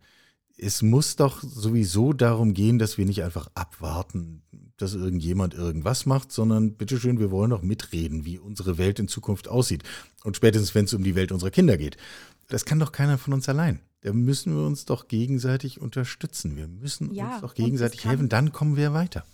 Es 0.58 0.82
muss 0.82 1.16
doch 1.16 1.42
sowieso 1.42 2.14
darum 2.14 2.54
gehen, 2.54 2.78
dass 2.78 2.98
wir 2.98 3.06
nicht 3.06 3.24
einfach 3.24 3.50
abwarten, 3.56 4.44
dass 4.78 4.94
irgendjemand 4.94 5.54
irgendwas 5.54 6.06
macht, 6.06 6.32
sondern 6.32 6.76
bitteschön, 6.76 7.20
wir 7.20 7.32
wollen 7.32 7.50
doch 7.50 7.64
mitreden, 7.64 8.26
wie 8.26 8.38
unsere 8.38 8.78
Welt 8.78 9.00
in 9.00 9.08
Zukunft 9.08 9.48
aussieht. 9.48 9.84
Und 10.24 10.36
spätestens, 10.36 10.76
wenn 10.76 10.86
es 10.86 10.94
um 10.94 11.04
die 11.04 11.16
Welt 11.16 11.32
unserer 11.32 11.52
Kinder 11.52 11.78
geht. 11.78 11.98
Das 12.50 12.66
kann 12.66 12.80
doch 12.80 12.92
keiner 12.92 13.18
von 13.18 13.34
uns 13.34 13.50
allein. 13.50 13.80
Da 14.02 14.14
müssen 14.14 14.56
wir 14.56 14.66
uns 14.66 14.86
doch 14.86 15.08
gegenseitig 15.08 15.82
unterstützen. 15.82 16.56
Wir 16.56 16.68
müssen 16.68 17.14
ja, 17.14 17.34
uns 17.34 17.42
doch 17.42 17.56
gegenseitig 17.56 18.06
helfen, 18.06 18.30
dann 18.30 18.52
kommen 18.52 18.76
wir 18.76 18.94
weiter. 18.94 19.26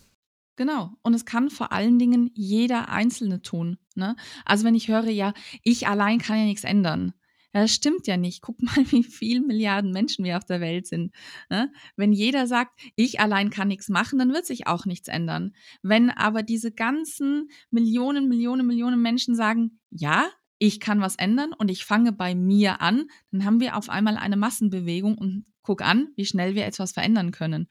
Genau. 0.55 0.91
Und 1.01 1.13
es 1.13 1.25
kann 1.25 1.49
vor 1.49 1.71
allen 1.71 1.99
Dingen 1.99 2.31
jeder 2.35 2.89
Einzelne 2.89 3.41
tun. 3.41 3.77
Ne? 3.95 4.15
Also 4.45 4.65
wenn 4.65 4.75
ich 4.75 4.87
höre, 4.87 5.09
ja, 5.09 5.33
ich 5.63 5.87
allein 5.87 6.19
kann 6.19 6.37
ja 6.37 6.45
nichts 6.45 6.65
ändern. 6.65 7.13
Ja, 7.53 7.61
das 7.61 7.71
stimmt 7.71 8.05
ja 8.05 8.15
nicht. 8.17 8.41
Guck 8.41 8.61
mal, 8.61 8.75
wie 8.91 9.03
viele 9.03 9.41
Milliarden 9.41 9.91
Menschen 9.91 10.23
wir 10.25 10.37
auf 10.37 10.45
der 10.45 10.61
Welt 10.61 10.87
sind. 10.87 11.13
Ne? 11.49 11.71
Wenn 11.95 12.13
jeder 12.13 12.47
sagt, 12.47 12.79
ich 12.95 13.19
allein 13.19 13.49
kann 13.49 13.67
nichts 13.69 13.89
machen, 13.89 14.19
dann 14.19 14.33
wird 14.33 14.45
sich 14.45 14.67
auch 14.67 14.85
nichts 14.85 15.07
ändern. 15.07 15.53
Wenn 15.81 16.09
aber 16.09 16.43
diese 16.43 16.71
ganzen 16.71 17.49
Millionen, 17.71 18.27
Millionen, 18.29 18.67
Millionen 18.67 19.01
Menschen 19.01 19.35
sagen, 19.35 19.79
ja, 19.89 20.27
ich 20.59 20.79
kann 20.79 21.01
was 21.01 21.15
ändern 21.15 21.53
und 21.53 21.71
ich 21.71 21.85
fange 21.85 22.11
bei 22.11 22.35
mir 22.35 22.81
an, 22.81 23.05
dann 23.31 23.45
haben 23.45 23.61
wir 23.61 23.77
auf 23.77 23.89
einmal 23.89 24.17
eine 24.17 24.35
Massenbewegung 24.35 25.17
und 25.17 25.45
guck 25.63 25.81
an, 25.81 26.09
wie 26.15 26.25
schnell 26.25 26.53
wir 26.53 26.65
etwas 26.65 26.91
verändern 26.91 27.31
können. 27.31 27.67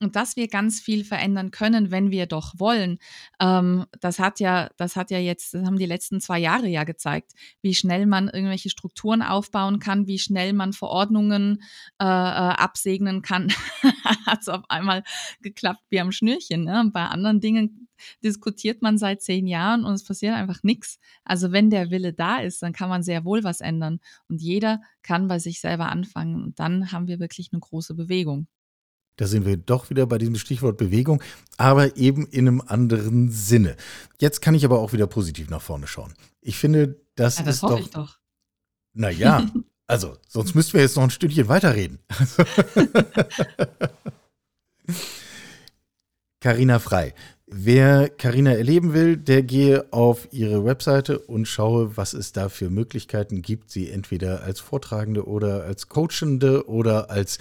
Und 0.00 0.14
dass 0.14 0.36
wir 0.36 0.48
ganz 0.48 0.80
viel 0.80 1.04
verändern 1.04 1.50
können, 1.50 1.90
wenn 1.90 2.10
wir 2.10 2.26
doch 2.26 2.52
wollen, 2.58 2.98
ähm, 3.40 3.86
das 4.00 4.18
hat 4.18 4.40
ja, 4.40 4.68
das 4.76 4.94
hat 4.94 5.10
ja 5.10 5.18
jetzt, 5.18 5.54
das 5.54 5.64
haben 5.64 5.78
die 5.78 5.86
letzten 5.86 6.20
zwei 6.20 6.38
Jahre 6.38 6.66
ja 6.68 6.84
gezeigt, 6.84 7.32
wie 7.62 7.74
schnell 7.74 8.04
man 8.04 8.28
irgendwelche 8.28 8.68
Strukturen 8.68 9.22
aufbauen 9.22 9.78
kann, 9.78 10.06
wie 10.06 10.18
schnell 10.18 10.52
man 10.52 10.74
Verordnungen 10.74 11.62
äh, 11.98 12.04
äh, 12.04 12.06
absegnen 12.06 13.22
kann. 13.22 13.52
hat 14.26 14.42
es 14.42 14.48
auf 14.48 14.64
einmal 14.68 15.02
geklappt 15.40 15.82
wie 15.88 16.00
am 16.00 16.12
Schnürchen. 16.12 16.64
Ne? 16.64 16.90
Bei 16.92 17.06
anderen 17.06 17.40
Dingen 17.40 17.88
diskutiert 18.22 18.82
man 18.82 18.98
seit 18.98 19.22
zehn 19.22 19.46
Jahren 19.46 19.84
und 19.84 19.94
es 19.94 20.04
passiert 20.04 20.34
einfach 20.34 20.62
nichts. 20.62 20.98
Also 21.24 21.52
wenn 21.52 21.70
der 21.70 21.90
Wille 21.90 22.12
da 22.12 22.38
ist, 22.38 22.62
dann 22.62 22.72
kann 22.72 22.88
man 22.88 23.02
sehr 23.02 23.24
wohl 23.24 23.44
was 23.44 23.60
ändern. 23.60 24.00
Und 24.28 24.42
jeder 24.42 24.80
kann 25.02 25.28
bei 25.28 25.38
sich 25.38 25.60
selber 25.60 25.88
anfangen. 25.88 26.42
Und 26.42 26.58
dann 26.60 26.92
haben 26.92 27.08
wir 27.08 27.18
wirklich 27.18 27.48
eine 27.52 27.60
große 27.60 27.94
Bewegung. 27.94 28.46
Da 29.16 29.26
sind 29.26 29.46
wir 29.46 29.56
doch 29.56 29.90
wieder 29.90 30.06
bei 30.06 30.18
diesem 30.18 30.36
Stichwort 30.36 30.76
Bewegung, 30.76 31.22
aber 31.56 31.96
eben 31.96 32.26
in 32.26 32.46
einem 32.46 32.60
anderen 32.60 33.30
Sinne. 33.30 33.76
Jetzt 34.18 34.42
kann 34.42 34.54
ich 34.54 34.64
aber 34.64 34.78
auch 34.78 34.92
wieder 34.92 35.06
positiv 35.06 35.48
nach 35.50 35.62
vorne 35.62 35.86
schauen. 35.86 36.12
Ich 36.40 36.56
finde, 36.58 37.00
das, 37.14 37.38
ja, 37.38 37.44
das 37.44 37.56
ist 37.56 37.62
doch. 37.62 37.80
Ich 37.80 37.90
doch. 37.90 38.18
Naja, 38.92 39.50
also, 39.86 40.16
sonst 40.28 40.54
müssten 40.54 40.74
wir 40.74 40.82
jetzt 40.82 40.96
noch 40.96 41.04
ein 41.04 41.10
Stündchen 41.10 41.48
weiterreden. 41.48 41.98
Carina 46.40 46.78
Frei, 46.78 47.14
Wer 47.48 48.08
Karina 48.08 48.54
erleben 48.54 48.92
will, 48.92 49.16
der 49.16 49.44
gehe 49.44 49.92
auf 49.92 50.26
ihre 50.32 50.64
Webseite 50.64 51.20
und 51.20 51.46
schaue, 51.46 51.96
was 51.96 52.12
es 52.12 52.32
da 52.32 52.48
für 52.48 52.70
Möglichkeiten 52.70 53.40
gibt, 53.40 53.70
sie 53.70 53.88
entweder 53.88 54.42
als 54.42 54.58
Vortragende 54.58 55.28
oder 55.28 55.62
als 55.62 55.88
Coachende 55.88 56.68
oder 56.68 57.08
als 57.08 57.38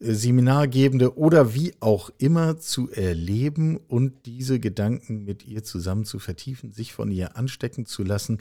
Seminargebende 0.00 1.18
oder 1.18 1.54
wie 1.54 1.74
auch 1.80 2.10
immer 2.18 2.58
zu 2.58 2.90
erleben 2.90 3.76
und 3.76 4.26
diese 4.26 4.60
Gedanken 4.60 5.24
mit 5.24 5.44
ihr 5.44 5.64
zusammen 5.64 6.04
zu 6.04 6.18
vertiefen, 6.18 6.72
sich 6.72 6.92
von 6.92 7.10
ihr 7.10 7.36
anstecken 7.36 7.84
zu 7.84 8.04
lassen. 8.04 8.38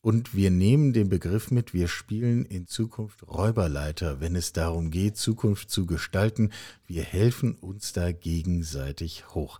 Und 0.00 0.34
wir 0.34 0.50
nehmen 0.50 0.92
den 0.92 1.08
Begriff 1.08 1.50
mit, 1.50 1.74
wir 1.74 1.88
spielen 1.88 2.44
in 2.44 2.66
Zukunft 2.66 3.26
Räuberleiter, 3.28 4.20
wenn 4.20 4.36
es 4.36 4.52
darum 4.52 4.90
geht, 4.90 5.16
Zukunft 5.16 5.70
zu 5.70 5.86
gestalten. 5.86 6.50
Wir 6.86 7.02
helfen 7.02 7.54
uns 7.54 7.92
da 7.92 8.12
gegenseitig 8.12 9.34
hoch. 9.34 9.58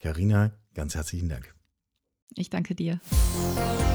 Karina, 0.00 0.52
ganz 0.74 0.94
herzlichen 0.94 1.28
Dank. 1.28 1.54
Ich 2.34 2.50
danke 2.50 2.74
dir. 2.74 3.00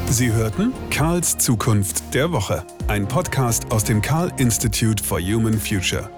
Sie 0.09 0.31
hörten 0.31 0.71
Karls 0.89 1.37
Zukunft 1.37 2.13
der 2.13 2.31
Woche, 2.31 2.65
ein 2.87 3.07
Podcast 3.07 3.71
aus 3.71 3.83
dem 3.83 4.01
Karl 4.01 4.31
Institute 4.37 5.03
for 5.03 5.19
Human 5.19 5.59
Future. 5.59 6.09